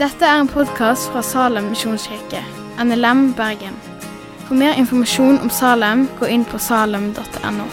Dette 0.00 0.24
er 0.24 0.38
en 0.40 0.48
podkast 0.48 1.10
fra 1.12 1.20
Salem 1.20 1.66
misjonskirke, 1.74 2.40
NLM 2.80 3.34
Bergen. 3.36 3.74
For 4.46 4.56
mer 4.56 4.72
informasjon 4.80 5.36
om 5.44 5.50
Salem, 5.52 6.06
gå 6.16 6.24
inn 6.32 6.46
på 6.48 6.56
salem.no. 6.58 7.66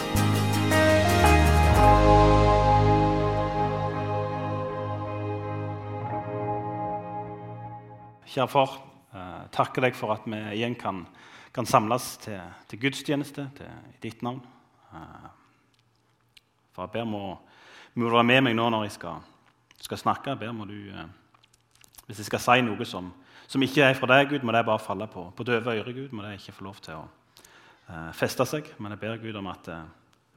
Kjære 8.27 8.51
far, 8.51 8.75
eh, 9.15 9.47
takker 9.55 9.87
deg 9.87 9.95
for 9.95 10.11
at 10.13 10.27
vi 10.27 10.43
igjen 10.59 10.75
kan, 10.75 11.05
kan 11.55 11.65
samles 11.65 12.17
til, 12.27 12.43
til 12.67 12.83
gudstjeneste 12.83 13.47
til, 13.55 13.71
i 13.95 13.97
ditt 14.03 14.19
navn. 14.21 14.43
Eh, 14.91 15.29
for 16.75 16.85
jeg 16.85 16.97
ber 16.97 17.07
om 17.07 17.15
må 17.15 17.25
du 18.05 18.13
være 18.13 18.27
med 18.29 18.43
meg 18.45 18.57
nå 18.57 18.67
når 18.69 18.83
jeg 18.85 18.97
skal, 18.97 19.23
skal 19.81 19.97
snakke. 19.97 20.29
Jeg 20.35 20.39
ber 20.39 20.51
må 20.53 20.67
du, 20.69 20.75
eh, 20.93 21.07
hvis 22.07 22.21
jeg 22.21 22.29
skal 22.29 22.43
si 22.43 22.65
noe 22.65 22.85
som, 22.85 23.09
som 23.47 23.63
ikke 23.63 23.85
er 23.87 23.97
fra 23.97 24.09
deg, 24.11 24.29
Gud, 24.29 24.45
må 24.45 24.53
det 24.53 24.65
bare 24.67 24.83
falle 24.83 25.07
på, 25.09 25.29
på 25.33 25.47
døve 25.47 25.73
ører. 25.79 25.93
Gud, 25.95 26.13
må 26.13 26.25
det 26.25 26.37
ikke 26.37 26.59
få 26.59 26.67
lov 26.67 26.81
til 26.85 26.99
å 26.99 27.05
eh, 27.89 28.11
feste 28.13 28.45
seg. 28.45 28.69
Men 28.77 28.93
jeg 28.93 29.01
ber 29.01 29.21
Gud 29.23 29.41
om 29.41 29.49
at 29.49 29.71
eh, 29.73 29.83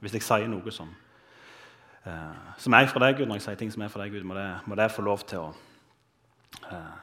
hvis 0.01 0.17
jeg 0.17 0.25
sier 0.25 0.49
noe 0.49 0.73
som, 0.73 0.89
eh, 2.09 2.41
som 2.57 2.77
er 2.77 2.89
fra 2.89 3.05
deg, 3.05 3.19
Gud, 3.19 3.29
når 3.29 3.41
jeg 3.41 3.47
sier 3.49 3.61
ting 3.61 3.73
som 3.73 3.85
er 3.85 3.93
fra 3.93 4.03
deg, 4.03 4.17
Gud, 4.17 4.25
må 4.25 4.37
det, 4.37 4.49
må 4.65 4.77
det 4.79 4.89
få 4.95 5.05
lov 5.05 5.25
til 5.29 5.45
å 5.45 5.53
eh, 6.73 6.93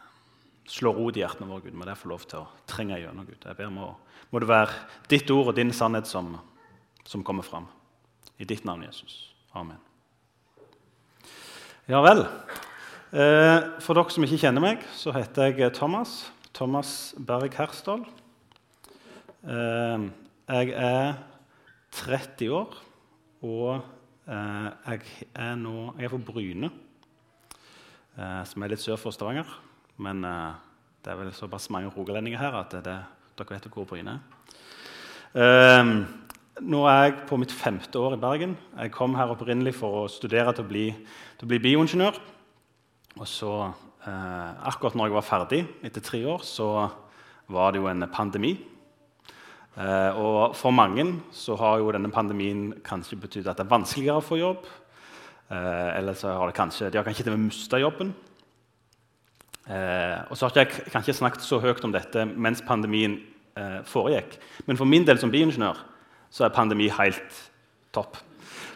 slå 0.68 0.92
rot 0.96 1.16
i 1.16 1.22
hjertene 1.22 1.48
våre, 1.48 1.68
Gud. 1.68 1.78
Må 1.78 1.86
det 1.88 1.98
få 2.00 2.10
lov 2.10 2.26
til 2.28 2.42
å 2.42 2.48
trenge 2.68 2.98
gjennom, 3.00 3.28
Gud. 3.28 3.40
Jeg 3.44 3.58
ber 3.58 3.72
må, 3.72 3.92
må 4.32 4.42
det 4.42 4.50
være 4.50 5.04
ditt 5.10 5.30
ord 5.34 5.52
og 5.52 5.58
din 5.60 5.70
sannhet 5.72 6.10
som, 6.10 6.34
som 7.06 7.24
kommer 7.24 7.46
fram. 7.46 7.70
I 8.38 8.46
ditt 8.46 8.66
navn, 8.66 8.84
Jesus. 8.86 9.28
Amen. 9.54 9.87
Ja 11.88 12.02
vel. 12.04 12.18
Eh, 13.16 13.62
for 13.80 13.96
dere 13.96 14.12
som 14.12 14.24
ikke 14.26 14.36
kjenner 14.42 14.60
meg, 14.60 14.82
så 14.92 15.08
heter 15.16 15.54
jeg 15.56 15.72
Thomas. 15.72 16.26
Thomas 16.52 17.14
Berg 17.16 17.54
Hersdal. 17.56 18.02
Eh, 19.48 20.04
jeg 20.52 20.74
er 20.76 21.16
30 21.96 22.52
år, 22.58 22.76
og 23.40 23.80
eh, 24.28 24.68
jeg 24.84 25.00
er 25.32 25.56
nå 25.56 25.94
Jeg 25.96 26.10
er 26.10 26.12
fra 26.12 26.20
Bryne, 26.28 26.70
eh, 28.20 28.44
som 28.52 28.68
er 28.68 28.74
litt 28.74 28.84
sør 28.84 29.00
for 29.00 29.16
Stavanger. 29.16 29.48
Men 29.96 30.20
eh, 30.28 30.60
det 31.00 31.14
er 31.14 31.22
vel 31.24 31.32
såpass 31.32 31.70
mange 31.72 31.88
rogalendinger 31.96 32.44
her 32.44 32.60
at 32.66 32.82
det, 32.84 32.98
dere 33.40 33.56
vet 33.56 33.72
hvor 33.72 33.88
Bryne 33.88 34.20
er. 35.32 35.96
Nå 36.58 36.80
er 36.90 37.04
jeg 37.04 37.12
på 37.28 37.36
mitt 37.38 37.52
femte 37.54 38.00
år 38.02 38.16
i 38.16 38.18
Bergen. 38.18 38.56
Jeg 38.74 38.90
kom 38.90 39.12
her 39.14 39.30
opprinnelig 39.30 39.76
for 39.78 40.00
å 40.00 40.08
studere 40.10 40.50
til 40.56 40.64
å 40.64 40.66
bli, 40.66 40.86
til 41.38 41.46
å 41.46 41.50
bli 41.52 41.58
bioingeniør. 41.62 42.16
Og 43.20 43.26
så, 43.30 43.72
eh, 44.06 44.66
akkurat 44.66 44.96
når 44.96 45.06
jeg 45.06 45.14
var 45.14 45.22
ferdig, 45.22 45.68
etter 45.84 46.00
tre 46.00 46.24
år, 46.24 46.42
så 46.42 46.90
var 47.48 47.70
det 47.72 47.78
jo 47.80 47.86
en 47.86 48.00
pandemi. 48.10 48.58
Eh, 49.76 50.10
og 50.18 50.56
for 50.56 50.72
mange 50.72 51.20
så 51.30 51.56
har 51.56 51.78
jo 51.78 51.92
denne 51.92 52.10
pandemien 52.10 52.72
kanskje 52.82 53.20
betydd 53.20 53.46
at 53.46 53.56
det 53.56 53.66
er 53.66 53.78
vanskeligere 53.78 54.18
å 54.18 54.26
få 54.26 54.38
jobb. 54.38 54.66
Eh, 55.50 55.98
eller 55.98 56.14
så 56.14 56.36
har 56.38 56.46
det 56.46 56.56
kanskje, 56.56 56.90
de 56.90 56.98
har 56.98 57.04
kanskje 57.04 57.22
til 57.22 57.32
og 57.34 57.38
med 57.38 57.52
mista 57.52 57.78
jobben. 57.78 58.14
Eh, 59.68 60.24
og 60.28 60.36
så 60.36 60.48
har 60.48 60.50
ikke 60.50 60.82
jeg 60.82 60.90
kanskje 60.90 61.14
snakket 61.14 61.40
så 61.40 61.60
høyt 61.60 61.84
om 61.84 61.92
dette 61.92 62.26
mens 62.26 62.60
pandemien 62.62 63.20
eh, 63.56 63.84
foregikk. 63.84 64.40
Men 64.66 64.76
for 64.76 64.84
min 64.84 65.04
del 65.04 65.18
som 65.18 65.30
bioingeniør 65.30 65.97
så 66.30 66.46
er 66.46 66.54
pandemi 66.54 66.88
helt 66.92 67.42
topp. 67.94 68.18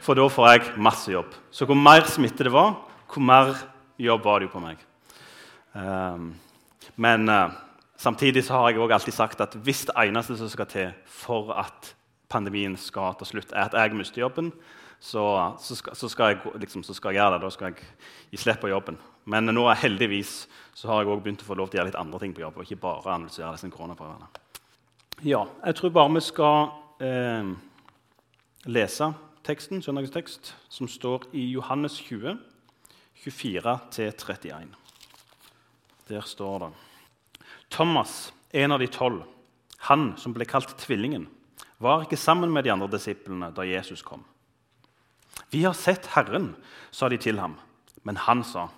For 0.03 0.19
da 0.19 0.27
får 0.31 0.49
jeg 0.51 0.73
masse 0.83 1.13
jobb. 1.13 1.35
Så 1.55 1.67
hvor 1.69 1.79
mer 1.79 2.07
smitte 2.11 2.47
det 2.47 2.53
var, 2.53 2.75
hvor 3.13 3.23
mer 3.23 3.55
jobb 4.01 4.25
var 4.25 4.41
det 4.41 4.49
jo 4.49 4.55
på 4.57 4.63
meg. 4.65 4.81
Um, 5.73 6.33
men 7.01 7.29
uh, 7.31 7.55
samtidig 7.97 8.45
så 8.45 8.59
har 8.59 8.71
jeg 8.71 8.83
også 8.83 8.99
alltid 8.99 9.17
sagt 9.17 9.45
at 9.45 9.55
hvis 9.65 9.87
det 9.89 9.97
eneste 9.97 10.37
som 10.37 10.51
skal 10.51 10.69
til 10.69 10.91
for 11.07 11.53
at 11.55 11.95
pandemien 12.33 12.77
skal 12.81 13.15
ta 13.19 13.29
slutt, 13.29 13.53
er 13.53 13.69
at 13.69 13.77
jeg 13.77 13.97
mister 13.97 14.25
jobben, 14.25 14.51
så, 15.03 15.55
så, 15.59 15.77
skal, 15.77 15.97
så, 15.99 16.09
skal 16.09 16.33
jeg, 16.33 16.53
liksom, 16.63 16.83
så, 16.83 16.95
skal, 16.95 17.11
jeg, 17.11 17.21
gjøre 17.21 17.35
det. 17.35 17.43
Da 17.43 17.51
skal 17.51 17.73
jeg 17.73 17.89
gi 18.31 18.39
slipp 18.39 18.61
på 18.63 18.71
jobben. 18.71 18.99
Men 19.25 19.51
nå 19.51 19.65
er 19.71 19.81
heldigvis 19.83 20.47
så 20.75 20.89
har 20.89 21.03
jeg 21.03 21.11
også 21.11 21.25
begynt 21.25 21.43
å 21.43 21.49
få 21.49 21.57
lov 21.59 21.71
til 21.71 21.79
å 21.79 21.81
gjøre 21.81 21.91
litt 21.91 21.99
andre 22.01 22.21
ting 22.23 22.35
på 22.35 22.43
jobb. 22.45 22.57
og 22.57 22.67
ikke 22.67 22.81
bare 22.83 23.17
analysere 23.17 23.53
disse 23.55 23.71
koronaprøvene. 23.71 24.31
Ja, 25.27 25.45
jeg 25.67 25.79
tror 25.79 25.93
bare 25.95 26.15
vi 26.15 26.23
skal 26.25 26.71
eh, 27.03 27.53
lese 28.71 29.13
teksten, 29.43 29.83
søndagens 29.83 30.15
tekst, 30.15 30.55
som 30.71 30.89
står 30.89 31.27
i 31.35 31.49
Johannes 31.53 31.99
20, 31.99 32.37
24-31. 33.27 34.75
Der 36.09 36.27
står 36.27 36.59
det 36.59 36.73
Thomas, 37.71 38.33
en 38.53 38.73
av 38.73 38.83
de 38.83 38.89
tolv, 38.93 39.23
han 39.89 40.13
som 40.21 40.35
ble 40.35 40.47
kalt 40.47 40.75
Tvillingen, 40.79 41.27
var 41.83 42.05
ikke 42.05 42.21
sammen 42.21 42.53
med 42.53 42.67
de 42.67 42.73
andre 42.75 42.91
disiplene 42.93 43.51
da 43.55 43.65
Jesus 43.67 44.03
kom. 44.07 44.23
Vi 45.51 45.65
har 45.65 45.75
sett 45.75 46.07
Herren, 46.15 46.53
sa 46.91 47.09
de 47.09 47.19
til 47.19 47.41
ham. 47.41 47.57
Men 48.03 48.19
han 48.19 48.43
sa, 48.47 48.69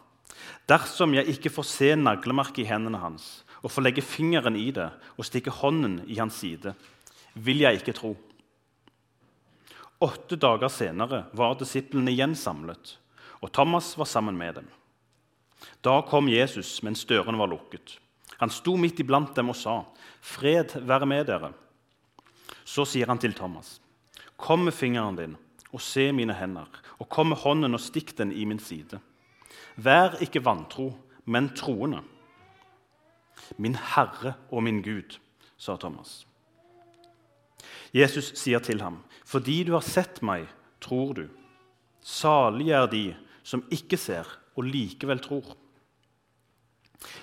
dersom 0.69 1.15
jeg 1.17 1.29
ikke 1.33 1.53
får 1.53 1.67
se 1.69 1.91
naglemerket 1.97 2.65
i 2.65 2.69
hendene 2.69 3.01
hans 3.01 3.43
og 3.65 3.73
får 3.73 3.87
legge 3.87 4.05
fingeren 4.05 4.57
i 4.61 4.69
det 4.77 4.91
og 5.17 5.25
stikke 5.25 5.53
hånden 5.63 6.03
i 6.05 6.19
hans 6.21 6.37
side, 6.43 6.75
vil 7.35 7.65
jeg 7.65 7.81
ikke 7.81 7.97
tro. 7.97 8.15
Åtte 10.05 10.37
dager 10.37 10.69
senere 10.69 11.25
var 11.33 11.57
disiplene 11.59 12.13
igjen 12.13 12.35
samlet, 12.37 12.97
og 13.41 13.53
Thomas 13.53 13.95
var 13.99 14.09
sammen 14.11 14.37
med 14.39 14.61
dem. 14.61 14.67
Da 15.85 16.01
kom 16.07 16.29
Jesus 16.29 16.83
mens 16.83 17.05
dørene 17.09 17.39
var 17.41 17.51
lukket. 17.53 17.99
Han 18.41 18.51
sto 18.51 18.77
midt 18.77 19.01
iblant 19.01 19.35
dem 19.37 19.53
og 19.53 19.57
sa, 19.57 19.85
'Fred 20.21 20.81
være 20.87 21.07
med 21.07 21.27
dere.' 21.27 21.55
Så 22.65 22.85
sier 22.85 23.07
han 23.07 23.19
til 23.19 23.35
Thomas, 23.35 23.81
'Kom 24.37 24.65
med 24.65 24.73
fingeren 24.73 25.17
din 25.17 25.37
og 25.73 25.81
se 25.81 26.13
mine 26.13 26.35
hender,' 26.35 26.69
'og 26.99 27.09
kom 27.09 27.29
med 27.29 27.37
hånden 27.37 27.75
og 27.75 27.81
stikk 27.81 28.17
den 28.19 28.33
i 28.33 28.45
min 28.45 28.59
side.' 28.59 29.01
'Vær 29.77 30.21
ikke 30.21 30.45
vantro, 30.45 30.99
men 31.25 31.49
troende.' 31.57 32.03
'Min 33.59 33.77
Herre 33.77 34.35
og 34.51 34.63
min 34.63 34.83
Gud', 34.83 35.19
sa 35.57 35.77
Thomas. 35.77 36.27
Jesus 37.95 38.33
sier 38.35 38.59
til 38.59 38.81
ham, 38.83 39.03
'Fordi 39.25 39.65
du 39.65 39.73
har 39.73 39.81
sett 39.81 40.23
meg, 40.23 40.49
tror 40.81 41.13
du.' 41.13 41.31
Salige 42.03 42.75
er 42.75 42.87
de 42.87 43.17
som 43.43 43.65
ikke 43.71 43.97
ser 43.97 44.29
og 44.57 44.65
likevel 44.65 45.19
tror. 45.19 45.57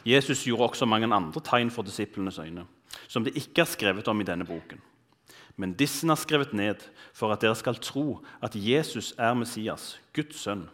Jesus 0.06 0.44
gjorde 0.44 0.70
også 0.70 0.86
mange 0.86 1.10
andre 1.14 1.42
tegn 1.42 1.72
for 1.72 1.84
disiplenes 1.84 2.40
øyne, 2.40 2.66
som 3.08 3.24
det 3.24 3.36
ikke 3.36 3.62
er 3.62 3.70
skrevet 3.70 4.08
om 4.08 4.22
i 4.22 4.24
denne 4.24 4.46
boken. 4.46 4.82
Men 5.58 5.74
disse 5.74 6.08
er 6.08 6.16
skrevet 6.16 6.54
ned 6.54 6.82
for 7.14 7.34
at 7.34 7.42
dere 7.42 7.56
skal 7.56 7.76
tro 7.76 8.26
at 8.42 8.56
Jesus 8.56 9.14
er 9.18 9.34
Messias, 9.34 10.00
Guds 10.14 10.40
sønn, 10.40 10.70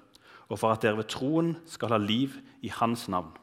og 0.48 0.60
for 0.60 0.72
at 0.72 0.82
dere 0.82 0.98
ved 0.98 1.10
troen 1.12 1.58
skal 1.66 1.90
ha 1.90 1.98
liv 1.98 2.38
i 2.62 2.72
hans 2.72 3.08
navn. 3.10 3.34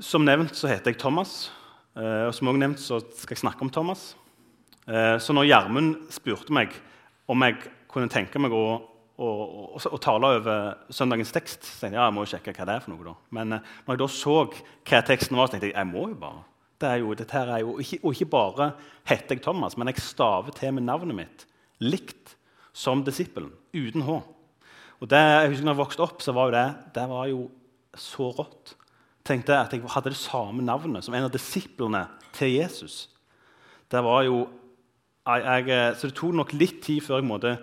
Som 0.00 0.24
nevnt 0.24 0.56
så 0.56 0.68
heter 0.70 0.92
jeg 0.92 1.00
Thomas. 1.00 1.50
Eh, 1.98 2.24
og 2.28 2.34
som 2.36 2.50
også 2.50 2.62
nevnt 2.62 2.82
så 2.82 3.00
skal 3.02 3.34
jeg 3.34 3.42
snakke 3.42 3.64
om 3.66 3.72
Thomas. 3.74 4.12
Eh, 4.86 5.16
så 5.20 5.34
når 5.34 5.48
Gjermund 5.48 5.96
spurte 6.14 6.54
meg 6.54 6.76
om 7.28 7.42
jeg 7.44 7.58
kunne 7.90 8.10
tenke 8.12 8.40
meg 8.40 8.54
å, 8.54 8.62
å, 9.18 9.30
å, 9.74 9.80
å 9.80 10.00
tale 10.02 10.30
over 10.38 10.68
søndagens 10.94 11.34
tekst, 11.34 11.66
så 11.66 11.82
tenkte 11.82 11.96
jeg 11.96 12.00
ja, 12.00 12.06
jeg 12.06 12.16
må 12.16 12.24
jo 12.24 12.30
sjekke 12.34 12.54
hva 12.54 12.68
det 12.68 12.76
er 12.78 12.84
for 12.84 12.94
noe. 12.94 13.08
da. 13.10 13.16
Men 13.34 13.58
eh, 13.58 13.74
når 13.84 13.96
jeg 13.96 14.02
da 14.04 14.10
så 14.14 14.38
hva 14.46 15.02
teksten 15.10 15.40
var, 15.40 15.50
så 15.50 15.56
tenkte 15.56 15.72
jeg 15.72 15.76
jeg 15.76 15.90
må 15.90 16.06
jo 16.12 16.22
bare. 16.22 16.46
Det 16.78 16.94
jo, 17.02 17.12
dette 17.18 17.42
er 17.42 17.64
jo, 17.64 17.72
ikke, 17.82 17.98
Og 18.06 18.14
ikke 18.14 18.30
bare 18.30 18.72
heter 19.10 19.34
jeg 19.34 19.42
Thomas, 19.42 19.74
men 19.74 19.90
jeg 19.90 20.04
staver 20.04 20.54
til 20.54 20.76
med 20.76 20.86
navnet 20.86 21.18
mitt 21.18 21.46
likt 21.82 22.36
som 22.74 23.02
disippelen, 23.02 23.50
uten 23.74 24.04
H. 24.06 24.20
Og 25.02 25.10
det, 25.10 25.18
jeg 25.18 25.50
husker 25.50 25.66
når 25.66 25.74
jeg 25.74 25.80
vokste 25.80 26.04
opp, 26.04 26.22
så 26.22 26.34
var 26.34 26.46
jo 26.46 26.54
det, 26.54 26.68
det 26.94 27.06
var 27.10 27.26
jo 27.30 27.40
så 27.98 28.30
rått 28.36 28.76
tenkte 29.28 29.54
jeg 29.54 29.66
at 29.66 29.74
jeg 29.76 29.92
hadde 29.94 30.12
det 30.14 30.20
samme 30.20 30.64
navnet 30.64 31.04
som 31.04 31.16
en 31.16 31.26
av 31.28 31.34
disiplene 31.34 32.06
til 32.36 32.54
Jesus. 32.56 33.02
Det 33.88 34.00
var 34.04 34.24
jo, 34.26 34.42
jeg, 35.28 35.68
jeg, 35.68 35.92
så 35.98 36.08
det 36.10 36.16
tok 36.18 36.34
nok 36.40 36.56
litt 36.56 36.80
tid 36.84 37.04
før 37.04 37.24
måtte, 37.24 37.58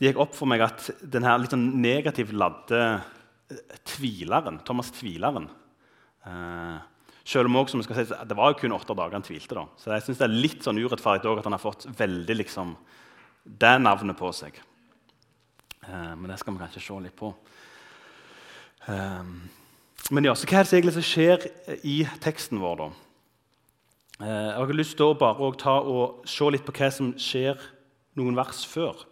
det 0.00 0.08
gikk 0.08 0.20
opp 0.22 0.36
for 0.36 0.48
meg 0.48 0.62
at 0.64 0.86
denne 1.00 1.32
litt 1.42 1.52
sånn 1.52 1.66
negativt 1.82 2.32
ladde 2.32 2.78
eh, 2.80 3.74
tvileren, 3.88 4.62
Thomas 4.64 4.88
Tvileren 4.96 5.50
eh, 6.24 6.78
selv 7.30 7.50
om 7.50 7.60
også, 7.60 7.74
som 7.74 7.82
jeg 7.82 7.88
skal 7.88 8.00
si, 8.00 8.28
Det 8.28 8.36
var 8.36 8.50
jo 8.50 8.58
kun 8.62 8.74
åtte 8.74 8.96
dager 8.96 9.18
han 9.18 9.26
tvilte. 9.26 9.54
da. 9.54 9.66
Så 9.76 9.92
jeg 9.92 10.02
synes 10.06 10.18
det 10.18 10.26
er 10.26 10.40
litt 10.46 10.64
sånn 10.64 10.80
urettferdig 10.80 11.38
at 11.38 11.46
han 11.46 11.56
har 11.56 11.62
fått 11.62 11.86
veldig 11.98 12.36
liksom, 12.40 12.74
det 13.44 13.76
navnet 13.78 14.18
på 14.18 14.32
seg. 14.34 14.56
Eh, 15.84 16.12
men 16.16 16.28
det 16.30 16.38
skal 16.40 16.56
vi 16.56 16.62
kanskje 16.64 16.82
se 16.84 17.00
litt 17.04 17.16
på. 17.16 17.32
Eh, 18.88 19.34
men 20.10 20.26
ja, 20.26 20.34
så 20.34 20.48
hva 20.48 20.60
er 20.60 20.66
det 20.66 20.74
egentlig 20.74 20.96
som 20.96 21.06
skjer 21.06 21.44
i 21.86 22.00
teksten 22.22 22.58
vår? 22.58 22.80
da? 22.80 22.88
Eh, 24.20 24.48
jeg 24.50 24.56
har 24.58 24.72
lyst 24.74 24.96
til 24.98 25.12
å 25.12 25.18
bare 25.18 25.50
ta 25.60 25.76
og 25.80 26.26
se 26.28 26.48
litt 26.50 26.66
på 26.66 26.74
hva 26.74 26.88
som 26.92 27.12
skjer 27.14 27.60
noen 28.18 28.36
vers 28.36 28.64
før, 28.68 29.04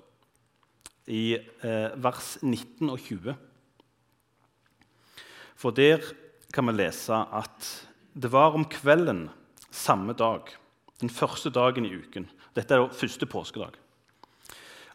i 1.07 1.39
eh, 1.39 1.95
vers 2.03 2.35
19 2.43 2.91
og 2.91 2.99
20. 3.01 3.39
For 5.59 5.75
der 5.75 6.03
kan 6.53 6.69
vi 6.69 6.77
lese 6.77 7.15
at 7.15 7.73
det 8.19 8.33
var 8.35 8.59
om 8.59 8.67
kvelden 8.69 9.29
samme 9.71 10.13
dag, 10.19 10.51
den 10.99 11.15
første 11.15 11.53
dagen 11.55 11.87
i 11.87 11.95
uken 11.95 12.27
Dette 12.59 12.75
er 12.75 12.89
første 12.91 13.27
påskedag. 13.31 13.77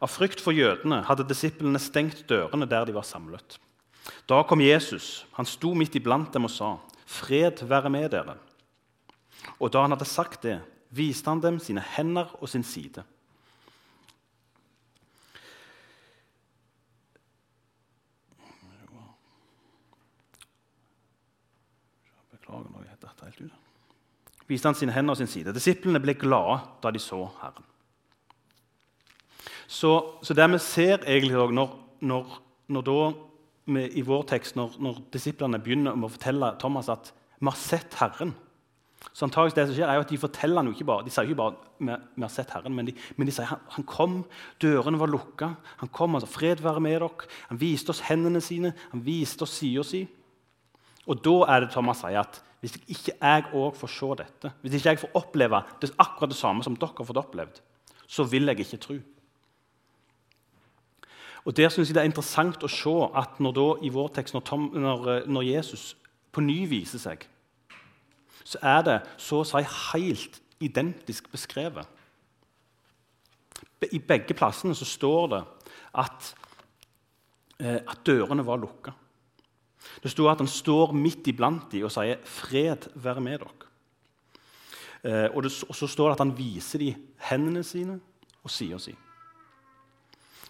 Av 0.03 0.11
frykt 0.11 0.41
for 0.43 0.51
jødene 0.51 0.97
hadde 1.07 1.23
disiplene 1.29 1.79
stengt 1.79 2.25
dørene 2.27 2.67
der 2.67 2.89
de 2.89 2.95
var 2.97 3.05
samlet. 3.07 3.55
Da 4.29 4.43
kom 4.43 4.61
Jesus. 4.61 5.25
Han 5.37 5.45
sto 5.45 5.73
midt 5.73 5.95
iblant 5.95 6.33
dem 6.33 6.45
og 6.45 6.51
sa, 6.51 6.77
'Fred 7.05 7.63
være 7.67 7.89
med 7.89 8.09
dere.' 8.09 8.37
Og 9.59 9.73
da 9.73 9.81
han 9.81 9.91
hadde 9.91 10.05
sagt 10.05 10.43
det, 10.43 10.61
viste 10.89 11.29
han 11.29 11.41
dem 11.41 11.59
sine 11.59 11.81
hender 11.81 12.35
og 12.41 12.49
sin 12.49 12.63
side. 12.63 13.03
Viste 24.47 24.67
han 24.67 24.75
sine 24.75 24.91
hender 24.91 25.15
og 25.15 25.17
sin 25.17 25.27
side. 25.27 25.53
Disiplene 25.55 26.01
ble 26.03 26.13
glade 26.19 26.59
da 26.83 26.91
de 26.91 26.99
så 27.01 27.25
Herren. 27.41 27.65
Så, 29.67 30.19
så 30.21 30.35
det 30.37 30.45
vi 30.51 30.59
ser 30.61 31.05
egentlig 31.07 31.39
når, 31.55 31.71
når, 32.01 32.35
når 32.67 32.85
da, 32.85 32.97
med, 33.65 33.93
i 33.95 34.03
vår 34.05 34.25
tekst, 34.33 34.57
når, 34.59 34.79
når 34.83 35.03
disiplene 35.13 35.61
begynner 35.63 35.95
med 35.95 36.09
å 36.09 36.13
fortelle 36.15 36.53
Thomas 36.61 36.91
at 36.91 37.13
vi 37.39 37.49
har 37.49 37.59
sett 37.59 37.99
Herren 37.99 38.33
så 39.11 39.27
antageligvis 39.27 39.55
det 39.57 39.65
som 39.67 39.75
skjer 39.75 39.89
er 39.89 39.97
jo 39.97 40.03
at 40.05 40.11
De 40.13 40.19
forteller 40.21 40.61
han 40.61 40.69
jo 40.69 40.73
ikke 40.77 40.87
bare, 40.87 41.03
de 41.05 41.11
sier 41.11 41.27
ikke 41.27 41.39
bare 41.41 41.57
vi, 41.83 42.23
har 42.23 42.31
sett 42.31 42.53
Herren, 42.55 42.75
men 42.77 42.87
de, 42.87 42.95
men 43.17 43.27
de 43.27 43.35
sier 43.35 43.49
han, 43.49 43.61
han 43.75 43.85
kom, 43.89 44.21
dørene 44.63 44.99
var 45.01 45.11
lukka. 45.11 45.49
Han 45.81 45.91
kom, 45.93 46.15
altså, 46.15 46.29
fred 46.31 46.63
være 46.63 46.81
med 46.83 46.95
dere. 47.03 47.27
Han 47.49 47.59
viste 47.59 47.91
oss 47.91 48.03
hendene 48.07 48.41
sine, 48.43 48.71
han 48.93 49.03
viste 49.03 49.43
oss 49.45 49.57
sida 49.59 49.83
si. 49.87 50.05
Og 51.03 51.19
da 51.25 51.35
er 51.51 51.65
det 51.65 51.73
Thomas 51.75 52.01
sier 52.01 52.21
at 52.23 52.39
hvis 52.63 52.77
ikke 52.79 53.17
jeg 53.17 53.47
òg 53.59 53.75
får 53.75 53.91
se 53.91 54.09
dette, 54.21 54.53
hvis 54.63 54.77
ikke 54.77 54.93
jeg 54.93 55.01
får 55.01 55.17
oppleve 55.19 55.59
det 55.81 55.91
akkurat 55.99 56.31
det 56.31 56.39
samme 56.39 56.63
som 56.63 56.77
dere 56.79 56.95
har 56.95 57.09
fått 57.09 57.19
opplevd, 57.19 57.59
så 58.07 58.23
vil 58.29 58.47
jeg 58.47 58.63
ikke 58.63 58.79
tro. 58.85 58.95
Og 61.45 61.57
Der 61.57 61.69
synes 61.69 61.89
jeg 61.89 61.95
det 61.95 62.01
er 62.01 62.09
interessant 62.09 62.63
å 62.63 62.71
se 62.71 62.93
at 63.19 63.39
når 63.39 63.55
da, 63.57 63.67
i 63.83 63.91
vår 63.91 64.13
tekst, 64.15 64.33
når, 64.33 64.45
Tom, 64.47 64.69
når, 64.73 65.27
når 65.27 65.41
Jesus 65.41 65.97
på 66.31 66.41
ny 66.41 66.63
viser 66.69 67.01
seg, 67.01 67.27
så 68.43 68.59
er 68.61 68.81
det 68.87 68.97
så 69.17 69.41
å 69.41 69.47
si 69.47 69.63
helt 69.63 70.39
identisk 70.63 71.27
beskrevet. 71.31 71.87
I 73.91 73.99
begge 73.99 74.35
plassene 74.37 74.75
så 74.75 74.87
står 74.87 75.27
det 75.33 75.41
at, 75.99 76.29
eh, 77.59 77.81
at 77.83 78.03
dørene 78.07 78.45
var 78.45 78.61
lukka. 78.61 78.93
Det 80.03 80.11
står 80.11 80.31
at 80.31 80.41
han 80.43 80.47
står 80.47 80.93
midt 80.95 81.27
iblant 81.27 81.71
dem 81.71 81.83
og 81.83 81.91
sier 81.91 82.17
'Fred 82.23 82.89
være 82.95 83.21
med 83.21 83.39
dere'. 83.39 83.67
Eh, 85.03 85.27
og, 85.35 85.43
det, 85.43 85.51
og, 85.67 85.75
så 85.75 85.87
står 85.87 86.09
det 86.09 86.15
at 86.15 86.23
han 86.23 86.37
viser 86.37 86.79
dem 86.79 86.95
hendene 87.17 87.63
sine 87.63 87.99
og 88.43 88.51
sida 88.51 88.79
si. 88.79 88.95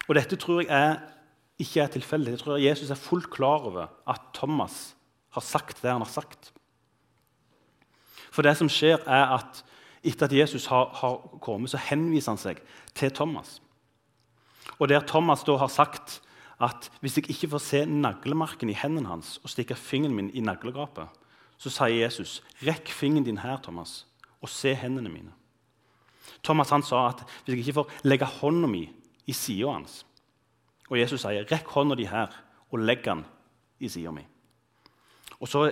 Og 0.08 0.18
dette 0.18 0.36
tror 0.36 0.62
jeg 0.62 0.70
er, 0.72 0.98
ikke 1.58 1.80
er 1.80 1.92
tilfeldig. 1.94 2.34
Jeg 2.34 2.42
tror 2.42 2.60
Jesus 2.60 2.90
er 2.90 2.98
fullt 2.98 3.30
klar 3.30 3.64
over 3.68 3.86
at 4.10 4.20
Thomas 4.34 4.96
har 5.34 5.44
sagt 5.44 5.82
det 5.82 5.90
han 5.90 6.02
har 6.02 6.10
sagt. 6.10 6.52
For 8.34 8.42
det 8.42 8.56
som 8.58 8.70
skjer, 8.70 8.98
er 9.06 9.36
at 9.38 9.62
etter 10.04 10.26
at 10.26 10.34
Jesus 10.36 10.66
har, 10.66 10.90
har 11.00 11.38
kommet, 11.40 11.70
så 11.70 11.80
henviser 11.80 12.34
han 12.34 12.40
seg 12.40 12.60
til 12.94 13.12
Thomas. 13.14 13.60
Og 14.78 14.90
der 14.90 15.06
Thomas 15.06 15.44
da 15.46 15.56
har 15.60 15.70
sagt 15.72 16.20
at 16.62 16.90
hvis 17.00 17.16
jeg 17.18 17.30
ikke 17.30 17.50
får 17.54 17.62
se 17.62 17.84
naglemarken 17.86 18.70
i 18.70 18.76
hendene 18.78 19.10
hans 19.10 19.38
og 19.42 19.50
stikke 19.50 19.78
fingeren 19.78 20.14
min 20.14 20.30
i 20.34 20.42
naglegrapet, 20.44 21.08
så 21.58 21.70
sier 21.70 22.04
Jesus, 22.04 22.42
'Rekk 22.62 22.90
fingeren 22.90 23.24
din 23.24 23.38
her, 23.38 23.56
Thomas, 23.62 24.06
og 24.42 24.48
se 24.48 24.74
hendene 24.74 25.08
mine.' 25.08 25.32
Thomas 26.42 26.70
han 26.70 26.82
sa 26.82 27.08
at 27.08 27.24
hvis 27.44 27.54
jeg 27.54 27.58
ikke 27.58 27.72
får 27.72 27.90
legge 28.04 28.26
hånda 28.26 28.66
mi 28.68 28.90
i 29.26 29.32
sida 29.32 29.72
hans 29.72 30.04
Og 30.90 30.98
Jesus 30.98 31.20
sier, 31.20 31.44
'Rekk 31.48 31.66
hånda 31.72 31.94
di 31.94 32.04
her, 32.04 32.28
og 32.70 32.78
legg 32.78 33.04
den 33.04 33.24
i 33.80 33.88
sida 33.88 34.10
mi.' 34.10 34.26
Og 35.40 35.48
så 35.48 35.70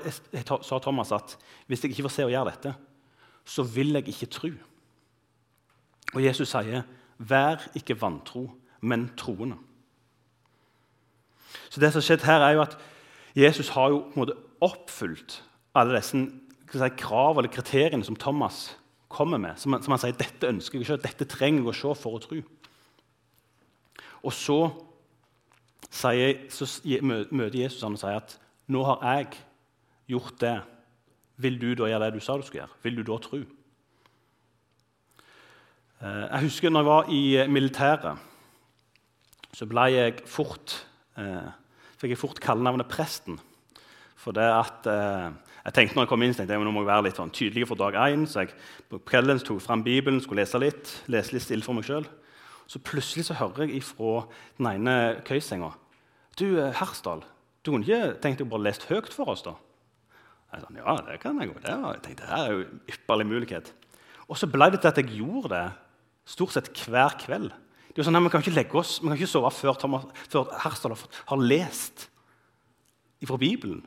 sa 0.63 0.79
Thomas 0.79 1.13
at 1.13 1.37
hvis 1.67 1.85
jeg 1.85 1.91
ikke 1.91 2.03
får 2.03 2.09
se 2.09 2.25
og 2.25 2.31
gjøre 2.31 2.51
dette, 2.51 2.75
så 3.45 3.63
vil 3.63 3.93
jeg 3.93 4.09
ikke 4.09 4.27
tro. 4.27 4.49
Og 6.15 6.25
Jesus 6.25 6.49
sier, 6.49 6.83
'Vær 7.19 7.69
ikke 7.75 8.01
vantro, 8.01 8.51
men 8.81 9.11
troende'. 9.21 9.59
Så 11.71 11.81
det 11.81 11.93
som 11.93 12.01
har 12.01 12.07
skjedd 12.09 12.25
her 12.25 12.41
er 12.41 12.53
jo 12.53 12.63
at 12.63 12.79
Jesus 13.37 13.69
har 13.69 13.89
jo 13.89 13.99
på 13.99 14.13
en 14.17 14.21
måte 14.21 14.37
oppfylt 14.61 15.43
alle 15.75 15.97
disse 15.97 16.19
si, 16.73 16.89
krav 16.97 17.39
eller 17.39 17.53
kriteriene 17.53 18.05
som 18.05 18.17
Thomas 18.17 18.77
kommer 19.09 19.39
med. 19.39 19.57
Som, 19.57 19.77
som 19.83 19.93
han 19.93 19.99
sier 19.99 20.17
dette 20.17 20.49
ønsker 20.49 20.79
jeg 20.79 20.87
ikke, 20.87 21.03
dette 21.03 21.29
trenger 21.29 21.63
jeg 21.63 21.69
å 21.69 21.73
se 21.73 22.03
for 22.03 22.19
å 22.19 22.23
tro. 22.23 22.43
Og 24.23 24.35
så, 24.37 24.59
sier, 25.91 26.45
så 26.53 26.69
møter 27.03 27.59
Jesus 27.65 27.83
han 27.83 27.97
og 27.99 28.03
sier 28.03 28.21
at 28.21 28.37
nå 28.73 28.85
har 28.87 29.03
jeg 29.09 29.33
gjort 30.15 30.39
det. 30.41 30.57
Vil 31.43 31.59
du 31.59 31.73
da 31.75 31.89
gjøre 31.91 32.07
det 32.07 32.21
du 32.21 32.25
sa 32.25 32.37
du 32.39 32.45
skulle 32.47 32.63
gjøre? 32.63 32.79
Vil 32.85 33.01
du 33.01 33.03
da 33.09 33.19
tro? 33.23 33.41
Eh, 36.03 36.27
jeg 36.29 36.45
husker 36.47 36.71
når 36.71 36.85
jeg 36.85 36.91
var 36.93 37.11
i 37.11 37.23
militæret, 37.51 38.29
så 39.53 39.67
ble 39.69 39.89
jeg 39.93 40.23
fort 40.31 40.79
eh, 41.21 41.51
fikk 42.03 42.17
jeg 42.17 42.19
fort 42.21 42.41
kallenavnet 42.43 42.91
Presten. 42.91 43.39
For 44.19 44.35
det 44.35 44.47
at, 44.47 44.87
eh, 44.91 45.31
jeg 45.67 45.75
tenkte 45.75 45.97
når 45.97 46.07
jeg 46.07 46.11
kom 46.11 46.25
inn, 46.27 46.35
tenkte 46.35 46.55
jeg, 46.55 46.63
nå 46.63 46.75
må 46.75 46.83
jeg 46.83 46.91
være 46.91 47.07
litt 47.09 47.19
sånn 47.19 47.35
tydelig 47.35 47.69
for 47.71 47.79
dag 47.79 47.99
én. 48.09 48.27
Så 48.27 48.43
jeg 48.43 48.57
på 48.91 48.99
kvelden 49.07 49.43
tok 49.43 49.63
fram 49.63 49.85
Bibelen, 49.87 50.21
skulle 50.23 50.43
lese 50.43 50.61
litt, 50.63 50.91
lese 51.11 51.35
litt 51.35 51.47
stille 51.47 51.67
for 51.67 51.79
meg 51.79 51.87
sjøl. 51.87 52.07
Så 52.73 52.81
plutselig 52.81 53.27
så 53.29 53.37
hører 53.37 53.67
jeg 53.67 53.83
ifra 53.83 54.23
den 54.57 54.71
ene 54.71 54.97
køysenga 55.29 55.75
Du, 56.41 56.47
eh, 56.57 56.73
Hersdal, 56.79 57.21
du 57.61 57.71
kunne 57.71 57.85
ikke 57.85 58.17
tenkt 58.23 58.41
deg 58.41 58.47
å 58.47 58.53
bare 58.55 58.65
lest 58.71 58.87
høyt 58.89 59.13
for 59.13 59.29
oss, 59.29 59.43
da? 59.45 59.53
Jeg 60.53 60.63
sa, 60.63 60.71
ja, 60.79 60.95
det 61.05 61.19
kan 61.21 61.41
jeg 61.41 61.51
jo. 61.51 61.59
Jeg 61.61 62.01
tenkte, 62.05 62.29
det 62.29 62.39
er 62.39 62.53
jo 62.53 62.65
ypperlig 62.89 63.27
mulighet. 63.29 63.69
Og 64.29 64.39
så 64.41 64.49
ble 64.49 64.71
det 64.73 64.81
til 64.81 64.89
at 64.89 65.01
jeg 65.01 65.19
gjorde 65.19 65.53
det 65.53 65.67
stort 66.33 66.55
sett 66.57 66.71
hver 66.73 67.17
kveld. 67.21 67.53
Det 67.93 68.01
er 68.01 68.03
jo 68.03 68.07
sånn 68.09 68.17
nei, 68.17 68.25
Vi 68.25 68.33
kan 68.33 68.45
ikke 68.45 68.57
legge 68.57 68.81
oss, 68.81 68.95
vi 69.03 69.11
kan 69.11 69.21
ikke 69.21 69.29
sove 69.29 69.53
før, 69.53 69.77
Thomas, 69.81 70.09
før 70.33 70.49
Hersdal 70.65 70.97
har 70.97 71.45
lest 71.45 72.09
fra 73.29 73.39
Bibelen. 73.39 73.85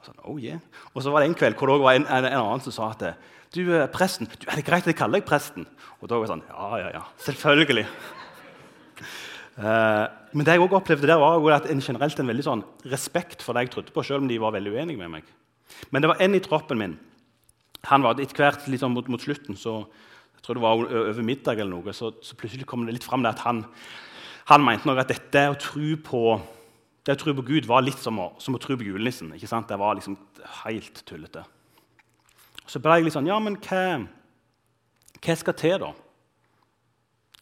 Og, 0.00 0.08
sånn, 0.08 0.24
oh 0.24 0.40
yeah. 0.40 0.64
og 0.92 1.04
så 1.04 1.12
var 1.12 1.22
det 1.22 1.30
en 1.30 1.36
kveld 1.38 1.60
hvor 1.60 1.70
det 1.70 1.84
var 1.84 2.00
en, 2.00 2.08
en, 2.08 2.26
en 2.26 2.40
annen 2.40 2.64
som 2.64 2.74
sa 2.74 2.88
at 2.96 3.04
du, 3.52 3.60
eh, 3.68 3.84
presten, 3.92 4.26
du, 4.26 4.48
er 4.48 4.58
det 4.58 4.64
greit 4.66 4.82
at 4.82 4.90
jeg 4.90 4.98
kaller 4.98 5.20
deg 5.20 5.28
presten? 5.28 5.68
Og 6.00 6.08
da 6.08 6.16
var 6.16 6.24
jeg 6.24 6.32
sånn 6.32 6.44
Ja, 6.48 6.70
ja, 6.80 6.90
ja. 6.96 7.04
Selvfølgelig. 7.22 7.86
Uh, 9.58 10.06
men 10.32 10.46
det 10.46 10.56
jeg 10.56 10.64
også 10.64 10.78
opplevde 10.78 11.10
der 11.10 11.20
var 11.20 11.56
at 11.56 11.68
en 11.70 11.82
generelt 11.84 12.20
en 12.20 12.30
veldig 12.30 12.46
sånn 12.46 12.64
respekt 12.92 13.44
for 13.44 13.52
det 13.52 13.66
jeg 13.66 13.74
trodde 13.74 13.94
på, 13.94 14.04
selv 14.06 14.24
om 14.24 14.30
de 14.30 14.40
var 14.40 14.54
veldig 14.54 14.72
uenige 14.72 15.00
med 15.00 15.18
meg. 15.18 15.32
Men 15.90 16.04
det 16.04 16.12
var 16.12 16.22
en 16.24 16.36
i 16.36 16.42
troppen 16.44 16.80
min. 16.80 16.96
Han 17.90 18.04
var 18.04 18.20
Etter 18.22 18.38
hvert 18.44 18.66
liksom 18.70 18.94
mot, 18.94 19.08
mot 19.10 19.22
slutten 19.22 19.58
så 19.58 19.82
jeg 20.42 20.46
tror 20.46 20.58
det 20.58 20.64
var 20.64 20.80
over 20.82 21.22
middag 21.22 21.60
eller 21.60 21.70
noe, 21.70 21.92
så, 21.94 22.08
så 22.18 22.34
plutselig 22.34 22.66
kom 22.66 22.82
det 22.82 22.96
litt 22.96 23.06
fram 23.06 23.22
at 23.30 23.44
han, 23.44 23.60
han 24.50 24.64
mente 24.66 24.88
nok 24.88 24.98
at 25.04 25.12
dette 25.12 25.42
å 25.52 25.54
tro 25.54 25.92
på, 26.02 26.22
det 27.06 27.14
å 27.14 27.20
tro 27.20 27.34
på 27.38 27.44
Gud 27.46 27.68
var 27.70 27.84
litt 27.86 28.00
som 28.02 28.18
å, 28.18 28.32
som 28.42 28.58
å 28.58 28.60
tro 28.62 28.74
på 28.74 28.88
julenissen. 28.88 29.30
ikke 29.36 29.50
sant? 29.50 29.68
Det 29.70 29.78
var 29.78 29.94
liksom 29.94 30.16
helt 30.64 31.04
tullete. 31.06 31.44
Så 32.66 32.82
ble 32.82 32.98
jeg 32.98 33.06
litt 33.06 33.14
sånn 33.14 33.30
Ja, 33.30 33.38
men 33.42 33.54
hva, 33.62 33.84
hva 35.22 35.38
skal 35.38 35.56
til, 35.62 35.78
da? 35.84 35.92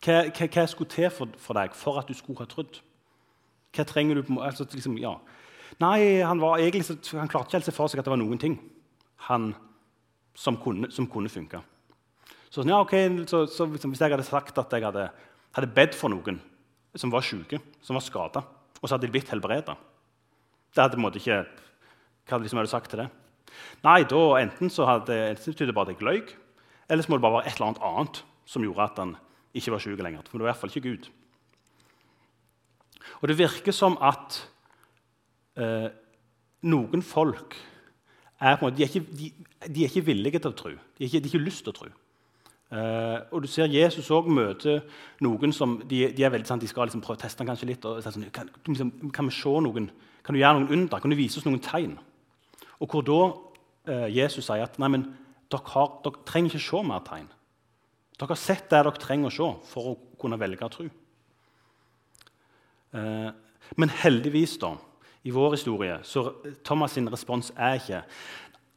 Hva, 0.01 0.23
hva, 0.31 0.47
hva 0.49 0.67
skulle 0.71 0.91
til 0.91 1.11
for, 1.13 1.33
for, 1.41 1.59
deg 1.59 1.75
for 1.77 2.01
at 2.01 2.09
du 2.09 2.17
skulle 2.17 2.41
ha 2.41 2.49
trodd? 2.49 2.81
Hva 3.77 3.87
trenger 3.87 4.19
du 4.19 4.25
på 4.27 4.39
altså, 4.43 4.67
liksom, 4.73 4.97
ja. 5.01 5.15
Nei, 5.81 6.21
han, 6.27 6.41
var 6.43 6.59
egentlig, 6.59 6.99
han 7.15 7.29
klarte 7.31 7.51
ikke 7.51 7.59
helt 7.59 7.69
å 7.69 7.71
se 7.71 7.77
for 7.77 7.93
seg 7.93 8.01
at 8.01 8.09
det 8.09 8.15
var 8.15 8.21
noen 8.21 8.41
ting 8.41 8.57
han, 9.29 9.53
som 10.35 10.57
kunne, 10.61 10.89
som 10.93 11.07
kunne 11.11 11.31
funke. 11.33 11.61
Så, 12.51 12.65
ja, 12.67 12.81
okay, 12.81 13.07
så, 13.31 13.45
så 13.47 13.69
liksom, 13.71 13.93
Hvis 13.93 14.01
jeg 14.03 14.11
hadde 14.11 14.27
sagt 14.27 14.59
at 14.59 14.73
jeg 14.75 14.83
hadde, 14.89 15.07
hadde 15.55 15.75
bedt 15.77 15.95
for 15.95 16.11
noen 16.11 16.41
som 16.99 17.13
var 17.13 17.23
syke, 17.23 17.61
som 17.85 17.95
var 17.95 18.03
skada, 18.03 18.43
og 18.81 18.89
så 18.89 18.97
hadde 18.97 19.07
de 19.07 19.15
blitt 19.15 19.31
helbreda 19.31 19.77
det 20.75 20.83
hadde 20.85 20.99
på 20.99 21.11
ikke, 21.19 21.41
Hva 22.27 22.37
hadde 22.37 22.47
liksom 22.47 22.67
sagt 22.71 22.91
til 22.91 23.03
det? 23.03 23.09
Nei, 23.83 24.03
da 24.07 24.21
Enten 24.39 24.71
så 24.71 24.87
hadde 24.87 25.35
det 25.35 25.75
bare 25.75 25.95
jeg 25.95 26.03
løy, 26.07 26.23
eller 26.89 27.03
så 27.03 27.11
må 27.11 27.19
det 27.19 27.25
bare 27.27 27.39
være 27.39 27.47
et 27.49 27.59
eller 27.59 27.67
annet 27.67 27.83
annet 27.89 28.23
som 28.47 28.63
gjorde 28.63 28.87
at 28.87 28.99
han 28.99 29.17
ikke 29.55 29.73
var 29.75 29.83
syk 29.83 30.01
lenger. 30.01 30.27
For 30.27 30.39
det 30.39 30.45
var 30.45 30.49
i 30.49 30.53
hvert 30.53 30.61
fall 30.61 30.73
ikke 30.75 30.89
Gud. 30.89 31.11
Og 33.21 33.29
det 33.29 33.39
virker 33.39 33.75
som 33.77 33.99
at 34.01 34.39
eh, 35.61 35.89
noen 36.69 37.03
folk 37.05 37.57
er, 38.41 38.57
måte, 38.63 38.77
de 38.77 38.85
er, 38.85 38.93
ikke, 38.93 39.17
de, 39.17 39.33
de 39.67 39.83
er, 39.85 39.91
ikke, 39.91 40.07
villige 40.07 40.41
til 40.41 40.53
å 40.53 40.57
tro. 40.57 40.71
De 40.73 41.05
har 41.05 41.11
ikke, 41.11 41.29
ikke 41.29 41.43
lyst 41.43 41.67
til 41.67 41.75
å 41.75 41.77
tro. 41.77 41.91
Eh, 42.71 43.19
og 43.35 43.43
du 43.43 43.49
ser 43.51 43.73
Jesus 43.73 44.09
òg 44.15 44.31
møte 44.31 44.79
noen 45.27 45.53
som 45.53 45.81
de, 45.91 46.05
er 46.07 46.33
veldig 46.33 46.49
sånn, 46.49 46.63
de 46.63 46.71
skal 46.71 46.89
liksom 46.89 47.03
prøve 47.05 47.19
å 47.19 47.23
teste 47.25 47.43
han 47.43 47.51
kanskje 47.51 47.69
litt. 47.73 47.85
og 47.85 48.01
sånn, 48.05 48.29
kan, 48.33 48.49
liksom, 48.69 48.95
kan, 49.13 49.29
vi 49.29 49.37
se 49.37 49.55
noen, 49.67 49.91
kan 50.25 50.37
du 50.37 50.41
gjøre 50.41 50.61
noen 50.61 50.79
under? 50.79 51.03
Kan 51.03 51.13
du 51.13 51.19
vise 51.19 51.41
oss 51.41 51.49
noen 51.49 51.61
tegn? 51.65 51.99
Og 52.81 52.95
hvor 52.95 53.05
da 53.05 53.21
eh, 53.91 54.09
Jesus 54.15 54.47
sier 54.47 54.65
at 54.65 54.81
nei, 54.81 54.93
men 54.95 55.09
dere, 55.51 55.67
har, 55.75 55.93
dere 56.07 56.25
trenger 56.29 56.55
ikke 56.55 56.69
se 56.71 56.83
mer 56.87 57.05
tegn. 57.05 57.29
Dere 58.21 58.35
har 58.35 58.37
sett 58.37 58.67
det 58.69 58.77
dere 58.77 59.01
trenger 59.01 59.31
å 59.31 59.33
se 59.33 59.71
for 59.71 59.93
å 59.95 59.99
kunne 60.21 60.37
velge 60.41 60.69
tro. 60.69 60.85
Eh, 62.93 63.31
men 63.81 63.93
heldigvis, 64.03 64.59
da, 64.61 64.75
i 65.25 65.33
vår 65.33 65.57
historie, 65.57 65.97
så 66.05 66.27
Thomas' 66.67 66.99
sin 66.99 67.09
respons 67.09 67.53
er 67.57 67.81
ikke 67.81 68.05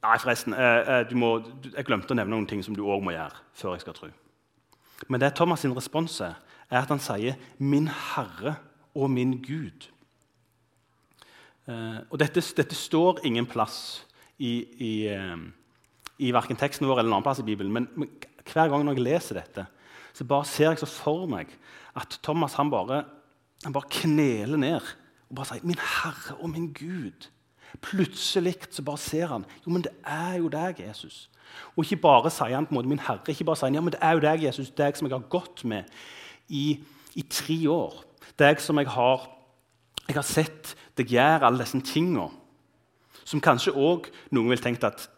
Nei, 0.03 0.17
forresten, 0.19 0.51
eh, 0.51 0.89
eh, 1.07 1.11
må, 1.15 1.37
jeg 1.63 1.85
glemte 1.87 2.11
å 2.11 2.15
nevne 2.19 2.35
noen 2.35 2.47
ting 2.47 2.59
som 2.59 2.75
du 2.75 2.81
òg 2.83 2.99
må 3.05 3.13
gjøre 3.13 3.37
før 3.55 3.77
jeg 3.77 3.85
skal 3.85 3.95
tro. 3.95 4.09
Men 5.07 5.21
det 5.21 5.29
Thomas' 5.37 5.63
sin 5.63 5.75
respons 5.75 6.17
er, 6.21 6.35
er 6.69 6.81
at 6.81 6.91
han 6.91 6.99
sier 6.99 7.37
'min 7.57 7.87
Herre 7.87 8.57
og 8.95 9.09
min 9.09 9.39
Gud'. 9.39 9.87
Og 12.11 12.19
dette, 12.19 12.41
dette, 12.41 12.75
står 12.75 13.23
ingen 13.23 13.45
plass 13.45 14.05
i, 14.37 14.67
i, 14.79 15.07
i 16.19 16.31
verken 16.31 16.59
teksten 16.59 16.87
vår 16.87 16.99
eller 16.99 17.09
en 17.09 17.13
annen 17.13 17.23
plass 17.23 17.39
i 17.39 17.47
Bibelen. 17.47 17.71
Men, 17.71 18.09
hver 18.51 18.69
gang 18.69 18.83
når 18.85 18.97
jeg 18.97 19.05
leser 19.07 19.39
dette, 19.39 19.65
så 20.13 20.25
bare 20.29 20.45
ser 20.45 20.71
jeg 20.71 20.81
så 20.83 20.89
for 20.89 21.27
meg 21.29 21.51
at 21.97 22.19
Thomas 22.25 22.57
han 22.59 22.71
bare, 22.73 23.03
han 23.63 23.73
bare 23.73 23.89
kneler 24.01 24.59
ned 24.59 24.91
og 25.29 25.35
bare 25.35 25.49
sier 25.49 25.65
'min 25.65 25.79
Herre 25.79 26.35
og 26.39 26.49
min 26.49 26.73
Gud'. 26.73 27.29
Plutselig 27.81 28.55
så 28.69 28.81
bare 28.81 28.97
ser 28.97 29.27
han 29.27 29.45
jo, 29.65 29.71
men 29.71 29.81
det 29.81 29.91
er 30.05 30.37
jo 30.37 30.47
deg, 30.47 30.79
Jesus. 30.79 31.29
Og 31.75 31.85
ikke 31.85 32.01
bare 32.01 32.31
sier 32.31 32.55
han 32.55 32.65
på 32.65 32.73
en 32.73 32.75
måte 32.75 32.87
min 32.91 33.01
herre, 33.01 33.21
ikke 33.27 33.45
bare 33.47 33.55
sier 33.55 33.71
han, 33.71 33.75
ja, 33.75 33.81
men 33.81 33.93
det 33.95 33.99
er 34.01 34.11
jo 34.13 34.19
deg, 34.19 34.43
Jesus, 34.43 34.69
deg 34.69 34.97
som 34.97 35.07
jeg 35.07 35.15
har 35.15 35.29
gått 35.29 35.63
med 35.65 35.89
i, 36.49 36.83
i 37.15 37.21
tre 37.21 37.57
år. 37.69 38.03
Deg 38.39 38.61
som 38.61 38.77
jeg 38.77 38.87
har, 38.93 39.25
jeg 40.07 40.15
har 40.15 40.27
sett 40.27 40.75
deg 40.97 41.13
gjøre 41.15 41.49
alle 41.49 41.65
disse 41.65 41.81
tingene. 41.81 42.29
Som 43.25 43.41
kanskje 43.41 43.73
òg 43.73 44.09
noen 44.35 44.53
vil 44.53 44.61
tenke 44.61 44.87
at, 44.87 45.09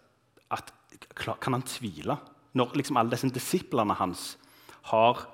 at 0.52 0.72
Kan 1.16 1.54
han 1.54 1.64
tvile? 1.64 2.18
Når 2.56 2.76
liksom 2.80 2.98
alle 2.98 3.12
disse 3.12 3.30
disiplene 3.36 3.96
hans 4.00 4.36
har 4.92 5.26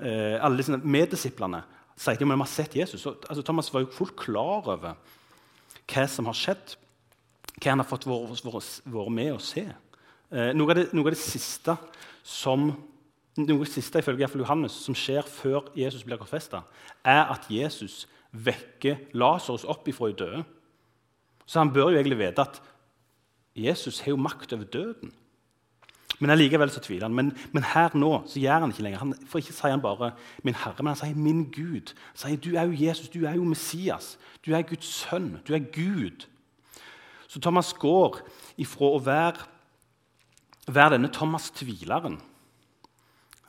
eh, 0.00 0.38
Alle 0.42 0.58
disse 0.58 0.78
meddisiplene 0.82 1.62
sier 1.94 2.16
at 2.16 2.22
de 2.22 2.30
har 2.30 2.50
sett 2.50 2.74
Jesus. 2.74 3.02
Så, 3.02 3.14
altså, 3.28 3.42
Thomas 3.46 3.70
var 3.72 3.84
jo 3.84 3.92
fullt 3.94 4.16
klar 4.18 4.66
over 4.66 4.96
hva 5.84 6.06
som 6.10 6.26
har 6.26 6.38
skjedd, 6.38 6.74
hva 7.60 7.70
han 7.70 7.82
har 7.82 7.88
fått 7.88 8.08
vært 8.08 9.12
med 9.14 9.34
å 9.34 9.42
se. 9.42 9.66
Eh, 10.34 10.50
noe, 10.56 10.72
av 10.72 10.80
det, 10.80 10.88
noe, 10.96 11.06
av 11.06 11.14
det, 11.14 11.20
siste 11.20 11.76
som 12.24 12.72
noe 13.38 13.66
siste 13.68 14.00
ifølge 14.00 14.28
Johannes, 14.40 14.74
som 14.86 14.96
skjer 14.96 15.26
før 15.26 15.70
Jesus 15.78 16.04
blir 16.06 16.18
korsfesta, 16.18 16.64
er 17.04 17.30
at 17.34 17.46
Jesus 17.50 18.04
vekker 18.34 19.10
Lasarus 19.14 19.66
opp 19.70 19.86
ifra 19.90 20.10
de 20.10 20.18
døde. 20.18 20.44
Så 21.46 21.60
han 21.60 21.72
bør 21.74 21.92
jo 21.92 22.00
egentlig 22.00 22.18
vite 22.18 22.42
at 22.42 22.60
Jesus 23.54 24.00
har 24.02 24.14
jo 24.14 24.22
makt 24.22 24.54
over 24.56 24.64
døden. 24.64 25.12
Men 26.18 26.30
allikevel 26.30 26.70
så 26.70 26.80
tviler 26.80 27.08
han. 27.08 27.14
Men, 27.14 27.32
men, 27.52 27.66
her 27.74 27.94
nå 27.98 28.12
så 28.30 28.40
gjør 28.40 28.64
han 28.64 28.70
ikke 28.72 28.82
lenger. 28.86 28.98
Han, 29.02 29.14
for 29.26 29.42
ikke 29.42 29.52
sier 29.56 29.74
han 29.74 29.82
bare 29.82 30.12
'min 30.42 30.54
Herre', 30.54 30.82
men 30.82 30.94
han 30.94 30.96
sier 30.96 31.14
'min 31.14 31.44
Gud'. 31.50 31.94
Han 31.94 32.16
sier 32.16 32.36
'Du 32.36 32.54
er 32.54 32.62
jo 32.62 32.86
Jesus, 32.86 33.08
du 33.08 33.24
er 33.24 33.34
jo 33.34 33.44
Messias, 33.44 34.18
du 34.46 34.52
er 34.54 34.62
Guds 34.62 34.86
sønn, 34.86 35.40
du 35.48 35.54
er 35.54 35.58
Gud'. 35.58 36.26
Så 37.28 37.40
Thomas 37.40 37.72
går 37.74 38.20
ifra 38.58 38.86
å 38.94 38.98
være, 39.02 39.42
være 40.68 40.90
denne 40.90 41.10
Thomas-tvileren, 41.12 42.20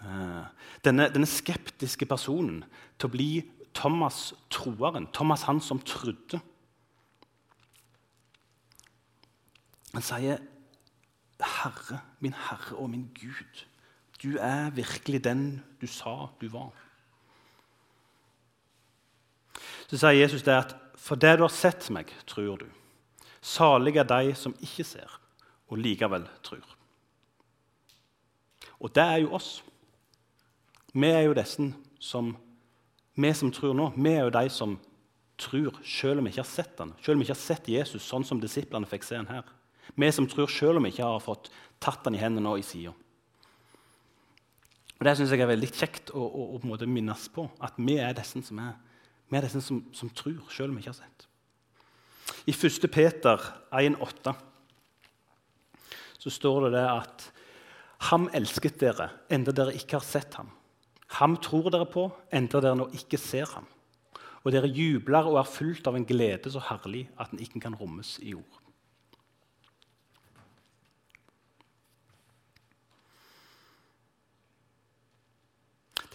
eh, 0.01 0.45
denne, 0.85 1.09
denne, 1.13 1.25
skeptiske 1.29 2.05
personen, 2.05 2.63
til 2.97 3.07
å 3.07 3.11
bli 3.11 3.43
Thomas-troeren, 3.73 5.07
Thomas 5.13 5.43
han 5.43 5.61
som 5.61 5.79
trodde. 5.79 6.39
Han 9.93 10.01
sier 10.01 10.41
Herre, 11.65 11.99
min 12.21 12.33
Herre 12.33 12.77
og 12.77 12.89
min 12.89 13.09
Gud. 13.17 13.65
Du 14.23 14.37
er 14.39 14.69
virkelig 14.73 15.23
den 15.23 15.63
du 15.81 15.87
sa 15.87 16.29
du 16.41 16.47
var. 16.49 16.71
Så 19.89 19.99
sier 19.99 20.17
Jesus 20.17 20.45
det 20.45 20.55
at 20.55 20.75
for 20.97 21.19
det 21.19 21.35
du 21.37 21.43
har 21.45 21.53
sett 21.53 21.89
meg, 21.93 22.09
tror 22.25 22.57
du. 22.63 22.65
Salig 23.41 23.97
er 24.01 24.07
de 24.09 24.33
som 24.37 24.55
ikke 24.61 24.85
ser, 24.87 25.19
og 25.69 25.77
likevel 25.77 26.25
tror. 26.45 26.63
Og 28.79 28.95
det 28.95 29.03
er 29.03 29.21
jo 29.21 29.35
oss. 29.37 29.59
Vi 30.93 31.11
er 31.11 31.27
jo 31.27 31.35
disse 31.37 31.69
som 31.99 32.33
vi 33.15 33.31
som 33.33 33.51
tror 33.51 33.75
nå, 33.77 33.91
vi 33.95 34.11
er 34.11 34.25
jo 34.25 34.33
de 34.33 34.49
som 34.51 34.79
tror 35.39 35.77
selv 35.83 36.19
om 36.19 36.25
vi 36.25 36.33
ikke 36.33 36.43
har 36.43 36.49
sett 36.49 36.79
han, 36.79 36.93
selv 37.01 37.15
om 37.15 37.21
vi 37.21 37.27
ikke 37.27 37.35
har 37.35 37.43
sett 37.43 37.69
Jesus 37.69 38.07
sånn 38.07 38.25
som 38.27 38.41
disiplene 38.41 38.87
fikk 38.89 39.05
se 39.07 39.19
han 39.19 39.29
her. 39.31 39.47
Vi 39.93 40.11
som 40.11 40.27
tror 40.27 40.49
selv 40.51 40.79
om 40.79 40.87
vi 40.87 40.93
ikke 40.95 41.07
har 41.07 41.23
fått 41.23 41.51
tatt 41.83 42.03
den 42.07 42.17
i 42.17 42.21
hendene 42.21 42.55
og 42.55 42.61
i 42.61 42.65
sida. 42.65 42.93
Det 44.95 45.13
syns 45.17 45.33
jeg 45.33 45.43
er 45.43 45.51
veldig 45.51 45.69
kjekt 45.75 46.09
å, 46.15 46.23
å, 46.23 46.47
å, 46.55 46.59
måte 46.65 46.87
minnes 46.89 47.27
på. 47.29 47.45
At 47.61 47.75
vi 47.77 47.99
er 48.01 48.15
disse 48.17 48.41
som, 48.47 48.59
er, 48.63 48.73
vi 49.29 49.37
er 49.37 49.45
disse 49.45 49.61
som, 49.61 49.83
som 49.93 50.09
tror, 50.15 50.41
selv 50.49 50.71
om 50.71 50.79
vi 50.79 50.85
ikke 50.85 50.95
har 50.95 51.01
sett. 51.03 51.27
I 52.49 52.55
1. 52.55 52.87
Peter 52.93 53.43
1,8 53.75 54.33
så 56.25 56.31
står 56.33 56.65
det, 56.65 56.77
det 56.79 56.85
at 56.89 57.27
Ham 58.09 58.27
elsket 58.35 58.79
dere, 58.81 59.07
enda 59.31 59.53
dere 59.55 59.73
ikke 59.77 59.99
har 59.99 60.05
sett 60.05 60.35
ham. 60.37 60.49
Ham 61.17 61.37
tror 61.41 61.71
dere 61.73 61.87
på, 61.89 62.09
enda 62.33 62.59
dere 62.61 62.77
nå 62.77 62.89
ikke 62.97 63.19
ser 63.21 63.47
ham. 63.55 63.67
Og 64.43 64.51
dere 64.53 64.69
jubler 64.69 65.29
og 65.29 65.39
er 65.39 65.49
fullt 65.49 65.87
av 65.89 65.97
en 65.97 66.05
glede 66.05 66.51
så 66.53 66.61
herlig 66.67 67.05
at 67.17 67.31
den 67.31 67.41
ikke 67.45 67.63
kan 67.63 67.77
rommes 67.79 68.17
i 68.21 68.35
ord. 68.37 68.59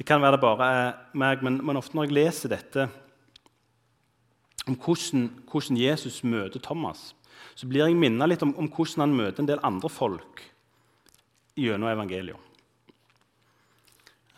Det 0.00 0.06
kan 0.08 0.22
være 0.22 0.38
det 0.38 0.40
bare 0.40 0.66
er 0.72 0.86
meg, 1.12 1.42
men, 1.44 1.58
men, 1.60 1.76
ofte 1.76 1.92
når 1.92 2.06
jeg 2.06 2.14
leser 2.16 2.48
dette 2.54 2.86
om 4.64 4.72
hvordan, 4.80 5.26
hvordan 5.44 5.76
Jesus 5.76 6.22
møter 6.24 6.62
Thomas, 6.64 7.10
så 7.52 7.68
blir 7.68 7.84
jeg 7.84 7.98
minnet 8.00 8.30
litt 8.30 8.44
om, 8.46 8.54
om, 8.56 8.70
hvordan 8.72 9.04
han 9.04 9.12
møter 9.18 9.44
en 9.44 9.50
del 9.50 9.60
andre 9.60 9.90
folk 9.92 10.40
gjennom 11.52 11.92
evangeliet. 11.92 12.48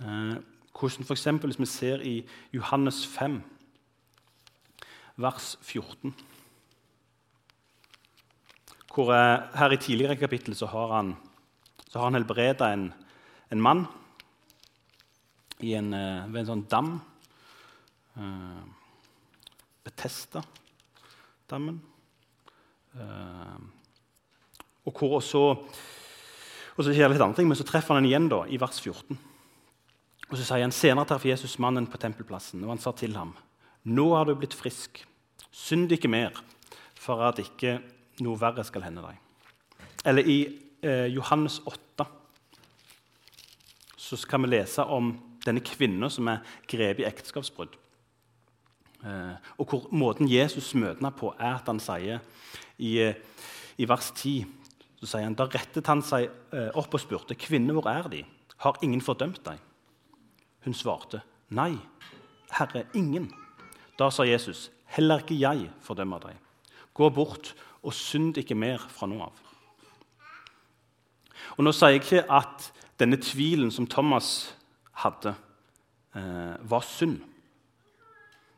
Eh, 0.02 0.34
hvordan 0.74 1.06
f.eks. 1.06 1.28
hvis 1.46 1.62
vi 1.62 1.70
ser 1.70 2.02
i 2.10 2.16
Johannes 2.50 3.04
5, 3.14 3.38
vers 5.22 5.54
14 5.62 6.10
hvor 8.92 9.14
eh, 9.14 9.46
Her 9.54 9.70
i 9.70 9.78
tidligere 9.78 10.18
kapittel 10.18 10.58
så 10.58 10.66
har 10.74 10.98
han, 10.98 11.16
så 11.86 12.02
han 12.02 12.18
helbreda 12.18 12.74
en, 12.74 12.88
en 13.54 13.62
mann 13.62 13.86
en, 15.70 15.92
eh, 15.94 16.26
ved 16.28 16.42
en 16.42 16.48
sånn 16.50 16.66
dam. 16.68 16.90
Uh, 18.18 18.62
Betesta-dammen. 19.86 21.78
Uh, 22.92 23.58
og 24.84 24.98
hvor 24.98 25.16
også, 25.20 25.42
og 26.74 26.82
så 26.82 26.90
skjer 26.90 27.06
det 27.06 27.14
litt 27.14 27.24
andre 27.24 27.38
ting, 27.38 27.48
men 27.48 27.56
så 27.56 27.64
treffer 27.66 27.94
han 27.96 28.08
igjen 28.08 28.28
da, 28.28 28.42
i 28.50 28.58
vers 28.60 28.82
14. 28.82 29.16
Og 30.28 30.36
så 30.36 30.44
sier 30.44 30.64
han, 30.64 30.74
Senere 30.74 31.06
traff 31.08 31.24
Jesus 31.28 31.58
mannen 31.62 31.86
på 31.88 32.00
tempelplassen, 32.02 32.62
og 32.64 32.74
han 32.74 32.82
sa 32.82 32.92
til 32.96 33.16
ham.: 33.16 33.34
Nå 33.84 34.14
har 34.16 34.26
du 34.26 34.34
blitt 34.34 34.56
frisk. 34.56 35.04
Synd 35.52 35.92
ikke 35.92 36.10
mer, 36.10 36.36
for 36.96 37.22
at 37.26 37.40
ikke 37.42 37.78
noe 38.24 38.40
verre 38.40 38.64
skal 38.64 38.86
hende 38.86 39.04
deg. 39.04 39.18
Eller 40.08 40.26
i 40.26 40.38
eh, 40.82 41.08
Johannes 41.12 41.60
8 41.66 42.06
så 44.02 44.18
kan 44.28 44.42
vi 44.42 44.50
lese 44.52 44.84
om 44.84 45.12
denne 45.46 45.62
kvinnen 45.64 46.10
som 46.10 46.28
er 46.30 46.42
grepet 46.70 47.04
i 47.04 47.08
ekteskapsbrudd. 47.08 47.76
Eh, 49.02 49.52
og 49.58 49.68
hvor 49.68 49.88
måten 49.90 50.30
Jesus 50.30 50.74
møter 50.74 51.00
henne 51.00 51.14
på, 51.18 51.32
er 51.38 51.56
at 51.56 51.70
han 51.70 51.80
sier 51.82 52.22
i, 52.78 52.98
i 53.78 53.88
vers 53.88 54.12
10 54.14 54.44
så 55.02 55.08
sier 55.16 55.26
han, 55.26 55.34
Da 55.34 55.48
rettet 55.50 55.88
han 55.90 56.02
seg 56.06 56.28
eh, 56.54 56.70
opp 56.78 56.94
og 56.94 57.02
spurte, 57.02 57.34
'Kvinne, 57.34 57.74
hvor 57.74 57.88
er 57.90 58.06
de? 58.08 58.22
Har 58.62 58.78
ingen 58.82 59.02
fordømt 59.02 59.42
deg?' 59.44 59.58
Hun 60.62 60.74
svarte, 60.74 61.22
'Nei, 61.50 61.74
Herre, 62.54 62.86
ingen.' 62.94 63.32
Da 63.98 64.10
sa 64.10 64.22
Jesus, 64.22 64.70
'Heller 64.86 65.18
ikke 65.18 65.40
jeg 65.40 65.70
fordømmer 65.82 66.18
deg. 66.18 66.38
Gå 66.94 67.08
bort 67.10 67.54
og 67.82 67.92
synd 67.92 68.38
ikke 68.38 68.54
mer 68.54 68.78
fra 68.78 69.06
nå 69.10 69.18
av.' 69.26 69.42
Og 71.58 71.64
Nå 71.64 71.72
sier 71.72 71.96
jeg 71.96 72.04
ikke 72.04 72.30
at 72.30 72.70
denne 73.00 73.18
tvilen 73.18 73.70
som 73.74 73.86
Thomas 73.86 74.54
hadde, 75.02 75.34
eh, 76.14 76.56
var 76.70 76.86
synd. 76.86 77.20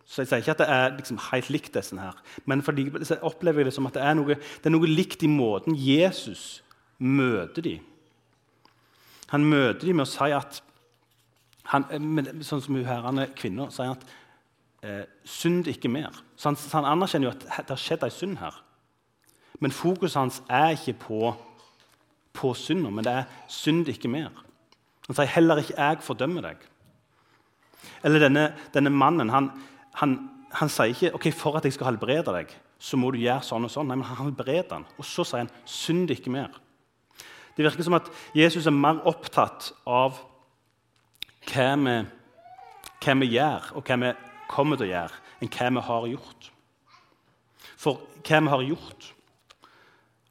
Så 0.04 0.22
Jeg 0.22 0.28
sier 0.28 0.42
ikke 0.42 0.50
at 0.50 0.60
det 0.60 0.68
er 0.68 0.96
liksom 0.98 1.18
helt 1.30 1.48
likt 1.50 1.74
disse 1.74 1.96
her, 1.96 2.12
men 2.44 2.62
fordi 2.62 2.90
jeg 2.92 3.18
opplever 3.22 3.64
det 3.64 3.72
som 3.72 3.86
at 3.86 3.94
det 3.96 4.02
er, 4.04 4.14
noe, 4.14 4.36
det 4.36 4.68
er 4.68 4.74
noe 4.74 4.90
likt 4.90 5.22
i 5.24 5.30
måten 5.30 5.74
Jesus 5.74 6.62
møter 6.98 7.64
dem. 7.64 7.86
Han 9.32 9.44
møter 9.48 9.88
dem 9.88 9.96
med 9.96 10.06
å 10.06 10.10
si 10.10 10.30
at 10.36 10.60
han, 11.72 11.86
Sånn 12.44 12.60
som 12.60 12.76
hun 12.76 12.84
herrene 12.84 13.30
kvinner 13.32 13.70
sier 13.72 13.94
at 13.94 14.04
eh, 14.84 15.06
synd 15.24 15.70
ikke 15.72 15.88
mer. 15.88 16.12
Så 16.36 16.50
han, 16.50 16.58
så 16.60 16.76
han, 16.76 16.90
anerkjenner 16.92 17.30
jo 17.30 17.32
at 17.32 17.64
det 17.64 17.72
har 17.72 17.80
skjedd 17.80 18.04
ei 18.04 18.12
synd 18.12 18.38
her. 18.42 18.58
Men 19.64 19.72
fokuset 19.72 20.20
hans 20.20 20.42
er 20.52 20.74
ikke 20.76 20.98
på, 21.06 21.32
på 22.36 22.52
synda, 22.58 22.90
men 22.92 23.06
det 23.06 23.14
er 23.22 23.24
'synd 23.48 23.88
ikke 23.88 24.12
mer'. 24.12 24.43
Han 25.08 25.16
sier 25.16 25.28
'heller 25.28 25.61
ikke 25.61 25.76
jeg 25.76 25.99
fordømmer 26.00 26.42
deg'. 26.42 26.62
Eller 28.04 28.18
denne, 28.18 28.54
denne 28.75 28.90
mannen 28.90 29.30
han, 29.30 29.50
han, 30.00 30.30
han, 30.52 30.68
sier 30.68 30.92
ikke 30.92 31.14
ok, 31.14 31.32
'for 31.32 31.56
at 31.56 31.64
jeg 31.64 31.73
skal 31.73 31.92
helbrede 31.92 32.32
deg, 32.32 32.54
så 32.78 32.96
må 32.96 33.11
du 33.11 33.18
gjøre 33.18 33.42
sånn 33.42 33.64
og 33.64 33.70
sånn'. 33.70 33.88
Nei, 33.88 33.96
men 33.96 34.06
Han 34.06 34.26
helbreder 34.26 34.73
han, 34.73 34.87
og 34.99 35.04
så 35.04 35.25
sier 35.25 35.44
han 35.44 35.50
'synd 35.64 36.11
ikke 36.11 36.30
mer'. 36.30 36.61
Det 37.56 37.64
virker 37.64 37.82
som 37.82 37.94
at 37.94 38.11
Jesus 38.34 38.66
er 38.66 38.75
mer 38.75 39.04
opptatt 39.06 39.73
av 39.87 40.18
hva 41.46 41.68
vi, 41.76 42.06
hva 43.04 43.14
vi 43.20 43.26
gjør, 43.26 43.76
og 43.76 43.84
hva 43.84 43.96
vi 44.00 44.12
kommer 44.49 44.76
til 44.76 44.88
å 44.88 44.92
gjøre, 44.94 45.20
enn 45.40 45.52
hva 45.52 45.70
vi 45.70 45.80
har 45.80 46.08
gjort. 46.08 46.50
For 47.76 48.00
hva 48.25 48.40
vi 48.40 48.49
har 48.49 48.62
gjort, 48.62 49.14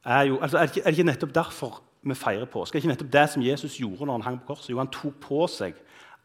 er 0.03 0.24
jo 0.27 0.39
altså, 0.42 0.58
er, 0.58 0.65
det 0.65 0.75
ikke, 0.75 0.82
er 0.82 0.92
det 0.92 1.00
ikke 1.00 1.12
nettopp 1.12 1.36
derfor 1.36 1.82
vi 2.03 2.15
feirer 2.17 2.50
påske? 2.50 2.77
Er 2.77 2.83
ikke 2.83 2.91
nettopp 2.91 3.13
det 3.13 3.24
som 3.31 3.43
Jesus 3.45 3.77
gjorde 3.79 4.05
når 4.05 4.19
han 4.19 4.27
hang 4.27 4.39
på 4.41 4.53
korset? 4.53 4.72
Jo, 4.74 4.81
han 4.81 4.91
tok 4.91 5.19
på 5.24 5.45
seg 5.51 5.77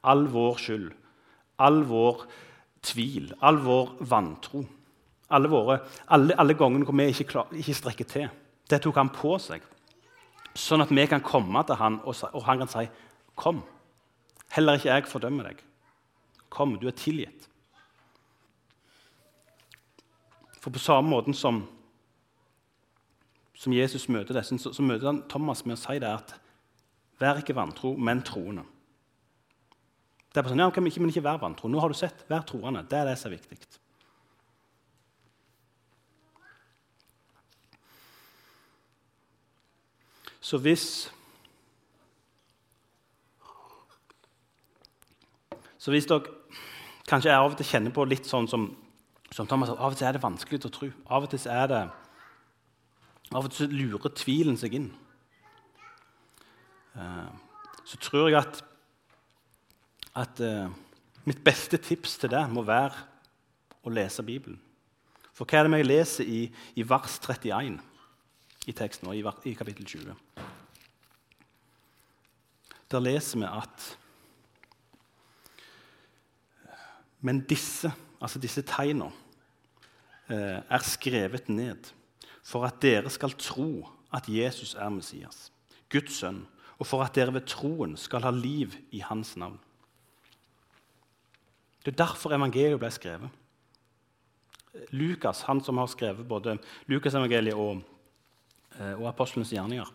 all 0.02 0.26
vår 0.30 0.58
skyld, 0.62 0.90
all 1.58 1.82
vår 1.86 2.24
tvil, 2.82 3.32
all 3.42 3.60
vår 3.62 3.96
vantro. 4.10 4.64
Alle, 5.30 5.48
våre, 5.52 5.80
alle, 6.08 6.32
alle 6.40 6.54
gangene 6.56 6.86
hvor 6.88 6.96
vi 6.96 7.10
ikke, 7.12 7.26
klar, 7.28 7.50
ikke, 7.52 7.74
strekker 7.76 8.08
til. 8.08 8.28
Det 8.70 8.80
tok 8.80 8.96
han 8.96 9.10
på 9.12 9.34
seg. 9.42 9.64
Sånn 10.56 10.80
at 10.80 10.92
vi 10.94 11.04
kan 11.06 11.20
komme 11.24 11.60
til 11.68 11.76
han, 11.76 11.98
og, 12.04 12.16
og 12.32 12.46
han 12.46 12.62
kan 12.64 12.72
si, 12.72 12.88
'Kom.' 13.36 13.62
Heller 14.50 14.78
ikke 14.78 14.88
jeg 14.88 15.04
fordømmer 15.06 15.44
deg. 15.44 15.58
Kom, 16.48 16.78
du 16.80 16.86
er 16.88 16.96
tilgitt. 16.96 17.48
For 20.58 20.70
på 20.70 20.80
samme 20.80 21.10
måte 21.10 21.34
som, 21.36 21.66
som 23.58 23.74
Jesus 23.74 24.06
møter 24.08 24.38
disse, 24.38 24.58
så, 24.62 24.72
så, 24.74 24.84
møter 24.86 25.10
han 25.10 25.24
Thomas 25.30 25.64
med 25.66 25.74
å 25.74 25.80
si 25.80 25.98
det 25.98 26.10
at 26.10 26.34
vær 27.18 27.40
ikke 27.40 27.56
vantro, 27.58 27.96
men 27.98 28.22
troende. 28.22 28.62
Det 30.28 30.38
er 30.38 30.46
på 30.46 30.52
sånn, 30.52 30.62
ja, 30.62 30.70
kan 30.70 30.86
ikke, 30.86 31.02
men 31.02 31.10
ikke 31.10 31.24
vær 31.26 31.40
vantro. 31.42 31.70
Nå 31.70 31.80
har 31.82 31.90
du 31.90 31.98
sett. 31.98 32.22
Vær 32.30 32.44
troende. 32.46 32.84
Det 32.86 32.98
er 33.00 33.08
det 33.08 33.16
som 33.18 33.32
er 33.32 33.38
viktig. 33.38 33.58
Så 40.48 40.60
hvis 40.64 40.88
Så 45.78 45.92
hvis 45.94 46.06
dere 46.10 46.26
kanskje 47.08 47.32
av 47.32 47.52
og 47.52 47.56
til 47.56 47.66
kjenner 47.68 47.92
på 47.94 48.04
litt 48.04 48.26
sånn 48.28 48.48
som 48.50 48.66
som 49.34 49.46
Thomas 49.46 49.70
Av 49.70 49.92
og 49.92 49.96
til 49.96 50.08
er 50.08 50.16
det 50.16 50.22
vanskelig 50.22 50.60
å 50.64 50.70
tro. 50.72 50.88
Av 51.08 51.26
og 51.26 51.32
til 51.32 51.42
er 51.52 51.66
det, 51.70 51.82
av 53.34 53.44
og 53.44 53.52
til 53.52 53.72
lurer 53.72 54.14
tvilen 54.16 54.56
seg 54.60 54.76
inn. 54.78 54.88
Eh, 56.96 57.28
så 57.88 58.00
tror 58.04 58.28
jeg 58.28 58.40
at, 58.40 58.62
at 60.18 60.40
uh, 60.44 60.68
mitt 61.24 61.40
beste 61.44 61.78
tips 61.80 62.18
til 62.20 62.32
det 62.34 62.42
må 62.52 62.60
være 62.66 62.98
å 63.80 63.92
lese 63.92 64.24
Bibelen. 64.24 64.58
For 65.32 65.48
hva 65.48 65.60
er 65.60 65.68
det 65.68 65.78
vi 65.78 65.86
leser 65.86 66.28
i, 66.28 66.40
i 66.76 66.84
vers 66.84 67.16
31 67.22 67.78
i 68.68 68.74
teksten, 68.76 69.08
i, 69.14 69.22
i 69.48 69.54
kapittel 69.56 69.86
20? 69.88 70.18
Der 72.92 73.04
leser 73.04 73.40
vi 73.40 73.48
at 73.48 73.88
Men 77.20 77.40
disse 77.50 77.90
altså 78.20 78.38
disse 78.38 78.62
eh, 78.62 80.58
er 80.68 80.82
skrevet 80.84 81.48
ned 81.48 81.88
for 82.48 82.64
at 82.64 82.80
dere 82.80 83.10
skal 83.12 83.34
tro 83.36 83.88
at 84.14 84.28
Jesus 84.28 84.72
er 84.74 84.88
Messias, 84.92 85.50
Guds 85.92 86.20
sønn, 86.22 86.46
og 86.78 86.86
for 86.86 87.02
at 87.04 87.16
dere 87.16 87.34
ved 87.34 87.44
troen 87.50 87.96
skal 88.00 88.24
ha 88.24 88.32
liv 88.32 88.76
i 88.94 89.02
hans 89.04 89.34
navn. 89.36 89.58
Det 91.84 91.92
er 91.92 92.04
derfor 92.04 92.32
evangeliet 92.36 92.80
ble 92.80 92.90
skrevet. 92.92 93.28
Lukas, 94.94 95.42
han 95.48 95.60
som 95.64 95.80
har 95.80 95.88
skrevet 95.90 96.28
både 96.28 96.58
Lukasevangeliet 96.86 97.56
og, 97.56 97.82
eh, 98.78 98.94
og 98.94 99.08
apostlenes 99.10 99.52
gjerninger, 99.52 99.88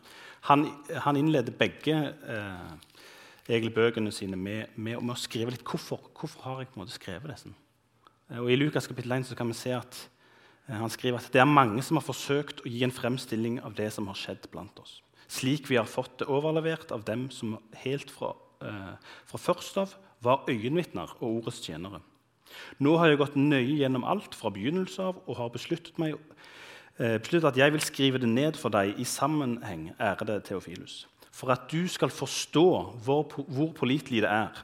han, 0.49 0.65
han 1.05 1.17
innleder 1.17 1.55
begge 1.55 1.95
eh, 2.11 2.71
egentlig 3.47 3.73
bøkene 3.75 4.11
sine 4.11 4.35
med, 4.35 4.73
med, 4.75 4.99
med, 4.99 5.13
å 5.15 5.19
skrive 5.19 5.53
litt 5.53 5.63
hvorfor, 5.63 6.09
hvorfor 6.19 6.43
har 6.47 6.59
jeg 6.59 6.71
på 6.71 6.79
en 6.79 6.83
måte 6.83 6.97
skrevet 6.97 7.31
disse. 7.31 7.53
Eh, 8.29 8.41
og 8.41 8.51
I 8.51 8.57
Lukas 8.59 8.89
kapittel 8.89 9.15
1 9.15 9.31
kan 9.39 9.49
vi 9.49 9.57
se 9.57 9.71
at 9.77 10.03
han 10.67 10.91
skriver 10.91 11.19
at 11.19 11.33
det 11.33 11.41
er 11.43 11.49
mange 11.49 11.81
som 11.83 11.99
har 11.99 12.05
forsøkt 12.05 12.63
å 12.63 12.71
gi 12.71 12.83
en 12.85 12.93
fremstilling 12.93 13.59
av 13.65 13.75
det 13.75 13.89
som 13.95 14.07
har 14.07 14.17
skjedd 14.19 14.47
blant 14.53 14.77
oss, 14.79 15.01
slik 15.27 15.67
vi 15.67 15.79
har 15.79 15.89
fått 15.89 16.21
det 16.21 16.29
overlevert 16.31 16.93
av 16.95 17.03
dem 17.07 17.27
som 17.35 17.57
helt 17.83 18.11
fra, 18.11 18.33
eh, 18.63 18.95
fra 19.27 19.37
først 19.37 19.77
av 19.77 19.95
var 20.23 20.45
øyenvitner 20.47 21.11
og 21.19 21.43
ordets 21.43 21.59
tjenere. 21.59 21.99
Nå 22.79 22.97
har 22.97 23.09
jeg 23.09 23.19
gått 23.19 23.35
nøye 23.35 23.79
gjennom 23.81 24.05
alt 24.07 24.35
fra 24.37 24.51
begynnelse 24.53 25.01
av 25.03 25.19
og 25.27 25.37
har 25.37 25.49
besluttet, 25.49 25.97
meg, 25.99 26.15
eh, 26.99 27.17
besluttet 27.17 27.51
at 27.51 27.57
jeg 27.57 27.71
vil 27.71 27.81
skrive 27.81 28.19
det 28.19 28.29
ned 28.29 28.55
for 28.55 28.69
deg 28.69 28.97
i 28.99 29.03
sammenheng, 29.03 29.91
ærede 29.99 30.41
Theofilus, 30.43 31.07
for 31.31 31.51
at 31.51 31.67
du 31.69 31.87
skal 31.87 32.09
forstå 32.09 33.03
hvor, 33.03 33.23
hvor 33.49 33.73
pålitelig 33.73 34.21
det 34.21 34.31
er, 34.31 34.63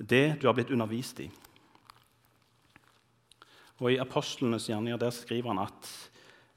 det 0.00 0.40
du 0.40 0.48
har 0.48 0.54
blitt 0.54 0.70
undervist 0.70 1.20
i 1.20 1.30
og 3.80 3.92
I 3.92 3.98
apostlenes 4.00 4.68
gjerninger 4.70 5.00
der 5.00 5.12
skriver 5.12 5.52
han 5.52 5.60
at 5.66 5.90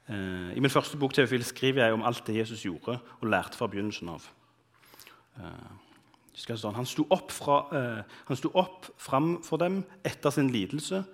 eh, 0.08 0.56
I 0.56 0.62
min 0.62 0.72
første 0.72 0.98
bok 1.00 1.14
Teofil, 1.14 1.44
skriver 1.44 1.84
jeg 1.84 1.96
om 1.96 2.04
alt 2.06 2.24
det 2.26 2.38
Jesus 2.38 2.64
gjorde 2.64 2.96
og 3.20 3.28
lærte 3.28 3.58
fra 3.60 3.68
begynnelsen 3.68 4.12
av. 4.14 4.28
Eh, 5.40 5.72
sånn, 6.40 6.78
han 6.78 6.88
sto 6.88 7.04
opp, 7.12 7.32
fra, 7.34 7.58
eh, 7.76 8.20
han 8.28 8.38
sto 8.38 8.52
opp 8.56 8.88
fram 9.00 9.34
for 9.44 9.60
dem 9.60 9.82
etter 10.06 10.32
sin 10.32 10.48
lidelse 10.52 11.04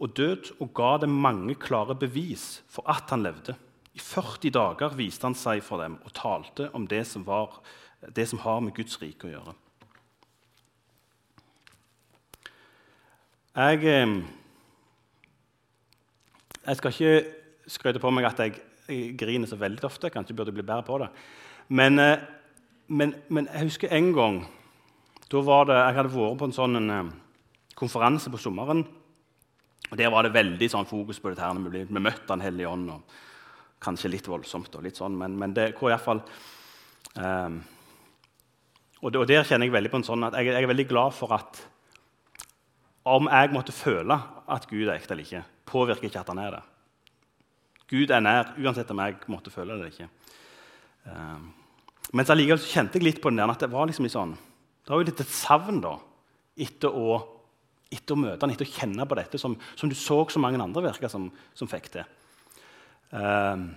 og 0.00 0.14
død 0.16 0.54
og 0.58 0.72
ga 0.74 0.96
dem 1.04 1.12
mange 1.22 1.54
klare 1.60 1.94
bevis 1.94 2.62
for 2.72 2.88
at 2.90 3.12
han 3.12 3.22
levde. 3.26 3.54
I 3.94 4.00
40 4.02 4.50
dager 4.50 4.96
viste 4.96 5.28
han 5.28 5.36
seg 5.38 5.60
for 5.62 5.84
dem 5.84 6.00
og 6.02 6.14
talte 6.16 6.70
om 6.74 6.88
det 6.90 7.04
som, 7.06 7.26
var, 7.28 7.60
det 8.16 8.26
som 8.32 8.40
har 8.42 8.64
med 8.64 8.74
Guds 8.74 8.96
rike 9.02 9.28
å 9.28 9.34
gjøre. 9.36 9.54
Jeg... 13.54 13.84
Eh, 13.84 14.40
jeg 16.66 16.78
skal 16.78 16.94
ikke 16.94 17.70
skryte 17.70 18.02
på 18.02 18.12
meg 18.14 18.28
at 18.28 18.40
jeg, 18.44 18.60
griner 19.16 19.48
så 19.48 19.56
veldig 19.56 19.86
ofte. 19.88 20.10
Kanskje 20.12 20.34
burde 20.36 20.52
jeg 20.52 20.58
bli 20.58 20.66
bedre 20.66 20.84
på 20.84 20.98
det. 21.00 21.08
Men, 21.72 21.98
eh, 21.98 22.24
men, 22.92 23.14
men 23.32 23.48
jeg 23.48 23.70
husker 23.70 23.94
en 23.96 24.10
gang 24.12 24.42
da 25.32 25.40
var 25.40 25.64
det, 25.66 25.74
Jeg 25.74 25.96
hadde 25.96 26.10
vært 26.12 26.38
på 26.38 26.46
en 26.46 26.52
sånn 26.52 26.76
en, 26.76 26.90
eh, 26.90 27.12
konferanse 27.74 28.30
på 28.30 28.38
sommeren. 28.38 28.84
og 29.90 29.96
Der 29.96 30.10
var 30.10 30.22
det 30.22 30.34
veldig 30.34 30.68
sånn, 30.70 30.86
fokus 30.86 31.18
på 31.18 31.30
dette. 31.30 31.40
her, 31.40 31.54
Vi, 31.54 31.84
vi 31.84 32.00
møtte 32.00 32.28
Den 32.28 32.40
hellige 32.40 32.68
ånd. 32.68 32.90
og 32.90 33.02
Kanskje 33.80 34.10
litt 34.10 34.28
voldsomt, 34.28 34.74
og 34.76 34.82
litt 34.82 34.96
sånn, 34.96 35.16
men, 35.16 35.38
men 35.38 35.52
det 35.52 35.74
hvor 35.76 35.90
iallfall 35.90 36.22
um, 37.20 37.62
og, 39.04 39.16
og 39.16 39.26
der 39.28 39.44
kjenner 39.44 39.68
jeg 39.68 39.74
veldig 39.74 39.90
på 39.92 39.98
en 40.00 40.06
sånn 40.06 40.24
at 40.24 40.36
jeg, 40.38 40.46
jeg 40.46 40.64
er 40.64 40.70
veldig 40.70 40.86
glad 40.88 41.12
for 41.12 41.34
at 41.36 41.60
om 43.04 43.28
jeg 43.28 43.52
måtte 43.52 43.74
føle 43.76 44.16
at 44.48 44.64
Gud 44.70 44.86
er 44.86 44.94
ekte 44.94 45.12
eller 45.12 45.26
ikke, 45.26 45.42
påvirker 45.68 46.08
ikke 46.08 46.22
at 46.22 46.30
han 46.32 46.40
er 46.42 46.56
det. 46.56 46.62
Gud 47.90 48.10
er 48.10 48.24
nær, 48.24 48.54
uansett 48.58 48.90
om 48.94 49.02
jeg 49.04 49.20
måtte 49.32 49.52
føle 49.52 49.74
det 49.74 49.76
eller 49.76 49.92
ikke. 49.92 50.08
Um, 51.04 51.52
mens 52.16 52.32
allikevel 52.32 52.62
kjente 52.62 52.98
jeg 52.98 53.06
litt 53.06 53.20
på 53.22 53.32
den 53.32 53.42
der, 53.42 53.52
at 53.52 53.62
det 53.64 53.70
var 53.72 53.88
liksom 53.88 54.06
litt 54.06 54.14
sånn, 54.14 54.34
det 54.84 54.92
var 54.92 55.00
jo 55.00 55.08
litt 55.08 55.22
et 55.24 55.32
savn 55.32 55.80
da, 55.84 55.94
etter 56.64 56.96
å, 56.96 57.18
etter 57.92 58.16
å 58.16 58.20
møte 58.20 58.44
han, 58.44 58.52
etter 58.54 58.68
å 58.68 58.74
kjenne 58.74 59.06
på 59.08 59.18
dette, 59.18 59.40
som, 59.40 59.56
som 59.76 59.90
du 59.90 59.96
så 59.98 60.20
så 60.30 60.42
mange 60.42 60.60
andre 60.62 60.86
virker 60.88 61.12
som, 61.12 61.28
som 61.56 61.70
fikk 61.70 61.90
til. 61.96 62.08
Um, 63.14 63.72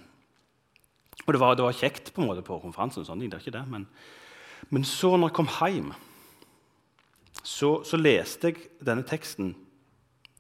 og 1.25 1.33
det 1.33 1.41
var, 1.41 1.57
det 1.59 1.65
var, 1.65 1.75
kjekt 1.75 2.13
på 2.13 2.23
en 2.23 2.29
måte 2.29 2.45
på 2.45 2.59
konferansen, 2.63 3.05
sånn, 3.05 3.25
det 3.25 3.35
er 3.35 3.43
ikke 3.43 3.57
det, 3.57 3.65
men, 3.71 3.87
men 4.71 4.85
så 4.87 5.15
når 5.15 5.31
jeg 5.31 5.37
kom 5.39 5.51
hjem, 5.59 5.91
så, 7.43 7.77
så 7.87 7.99
leste 7.99 8.51
jeg 8.51 8.69
denne 8.83 9.05
teksten 9.07 9.53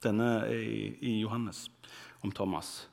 denne 0.03 0.29
i, 0.53 0.93
i 1.01 1.13
Johannes 1.21 1.67
om 2.25 2.33
Thomas. 2.35 2.87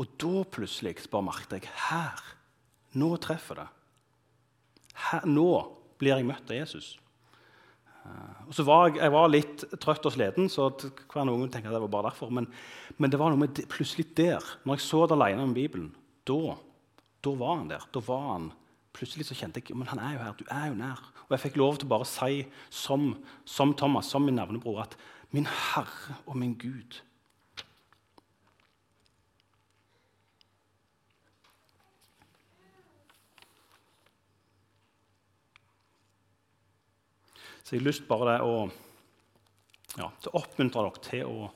Og 0.00 0.08
da 0.20 0.44
plutselig 0.48 0.96
bare 1.12 1.26
merket 1.26 1.58
jeg 1.58 1.74
her, 1.88 2.22
nå 3.00 3.12
treffer 3.22 3.62
det. 3.62 3.68
Her, 5.10 5.26
nå 5.28 5.50
blir 6.00 6.16
jeg 6.16 6.28
møtt 6.28 6.50
av 6.50 6.58
Jesus. 6.58 6.94
Uh, 8.00 8.48
og 8.48 8.54
så 8.56 8.64
var 8.64 8.88
jeg, 8.88 8.96
jeg, 9.02 9.12
var 9.12 9.32
litt 9.32 9.64
trøtt 9.82 10.08
og 10.08 10.14
sliten, 10.14 10.48
så 10.52 10.70
hver 10.72 11.26
noen 11.28 11.52
tenker 11.52 11.68
at 11.68 11.76
det 11.76 11.82
var 11.84 11.92
bare 11.92 12.10
derfor. 12.10 12.32
Men, 12.32 12.48
men 12.96 13.12
det 13.12 13.20
var 13.20 13.32
noe 13.32 13.42
med 13.42 13.60
plutselig 13.70 14.08
der, 14.16 14.44
når 14.64 14.80
jeg 14.80 14.86
så 14.86 15.04
det 15.04 15.18
alene 15.18 15.44
med 15.50 15.58
Bibelen, 15.58 15.92
da, 16.28 16.56
da 17.24 17.36
var 17.36 17.60
han 17.60 17.70
der. 17.72 17.86
Da 17.92 18.02
var 18.04 18.26
han, 18.32 18.50
Plutselig 18.90 19.28
så 19.28 19.36
kjente 19.38 19.60
jeg 19.62 19.76
men 19.78 19.86
han 19.86 20.00
er 20.02 20.16
jo 20.16 20.22
her, 20.24 20.32
du 20.34 20.48
er 20.50 20.64
jo 20.66 20.78
nær. 20.80 20.98
Og 21.28 21.34
jeg 21.36 21.42
fikk 21.44 21.58
lov 21.60 21.76
til 21.78 21.86
å 21.86 21.92
bare 21.92 22.06
si 22.10 22.40
som, 22.74 23.12
som 23.46 23.70
Thomas, 23.78 24.08
som 24.10 24.24
min 24.26 24.34
navnebror, 24.34 24.80
at 24.82 24.96
min 25.30 25.46
Herre 25.46 26.16
og 26.26 26.36
min 26.36 26.54
Gud. 26.58 27.00
Så 37.62 37.76
jeg 37.76 37.84
har 37.84 37.86
lyst 37.86 38.06
bare 38.10 38.40
å, 38.42 38.54
ja, 39.94 40.08
til 40.18 40.32
oppmuntre 40.34 40.82
dere 40.82 41.02
til 41.06 41.28
å, 41.30 41.50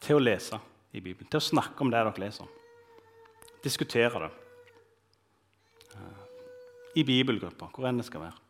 til 0.00 0.16
å 0.16 0.22
lese 0.22 0.56
i 0.96 1.02
Bibelen. 1.04 1.28
Til 1.28 1.36
å 1.36 1.44
snakke 1.44 1.84
om 1.84 1.90
det 1.92 2.00
dere 2.00 2.22
leser. 2.22 2.54
Diskutere 3.60 4.22
det. 4.24 4.30
Eh, 5.98 6.22
I 6.96 7.04
bibelgrupper, 7.04 7.68
hvor 7.74 7.90
enn 7.90 8.00
det 8.00 8.06
skal 8.08 8.24
være. 8.24 8.40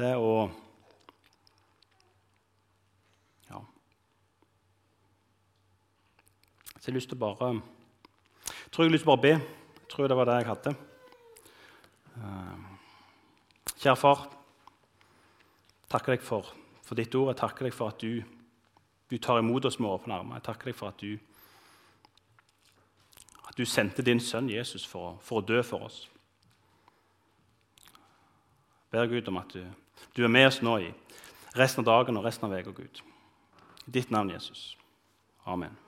Det 0.00 0.14
å 0.16 0.32
Ja. 3.50 3.60
Så 6.78 6.88
jeg 6.88 6.92
har 6.92 6.98
lyst 7.00 7.10
til 7.10 7.18
å 7.18 7.26
bare 7.26 7.52
jeg 8.68 8.72
tror 8.72 8.84
jeg 8.84 8.90
har 8.90 8.94
lyst 8.94 9.04
til 9.04 9.10
å 9.10 9.16
bare 9.16 9.24
be. 9.24 9.34
Jeg 9.78 9.88
tror 9.92 10.08
det 10.08 10.16
var 10.16 10.28
det 10.28 10.36
jeg 10.38 10.48
hadde. 10.48 10.74
Eh, 12.18 12.58
kjære 13.78 13.96
far, 13.96 14.26
takker 15.88 16.14
deg 16.14 16.24
for, 16.24 16.50
for, 16.82 16.98
ditt 16.98 17.14
ord. 17.14 17.30
Jeg 17.32 17.40
takker 17.40 17.68
deg 17.68 17.74
for 17.76 17.92
at 17.92 18.02
du, 18.02 18.22
du 19.10 19.16
tar 19.18 19.40
imot 19.40 19.64
oss 19.68 19.78
med 19.80 19.90
åpne 19.90 20.18
armer. 20.18 20.38
Jeg 20.40 20.48
takker 20.50 20.70
deg 20.70 20.78
for 20.78 20.92
at 20.92 21.00
du, 21.00 21.16
at 23.48 23.56
du 23.56 23.64
sendte 23.64 24.04
din 24.04 24.20
sønn 24.20 24.50
Jesus 24.52 24.86
for, 24.86 25.18
for, 25.24 25.40
å 25.40 25.48
dø 25.48 25.62
for 25.64 25.88
oss. 25.88 26.04
Jeg 28.88 28.96
ber 28.96 29.10
Gud 29.12 29.28
om 29.28 29.40
at 29.40 29.52
du, 29.52 29.64
du, 30.16 30.24
er 30.24 30.32
med 30.32 30.48
oss 30.48 30.62
nå 30.64 30.78
i 30.80 30.94
resten 31.56 31.84
av 31.84 31.90
dagen 31.90 32.16
og 32.20 32.24
resten 32.24 32.48
av 32.48 32.56
uka, 32.56 32.72
Gud. 32.76 33.04
I 33.86 33.98
ditt 34.00 34.12
navn, 34.12 34.32
Jesus. 34.32 34.74
Amen. 35.48 35.87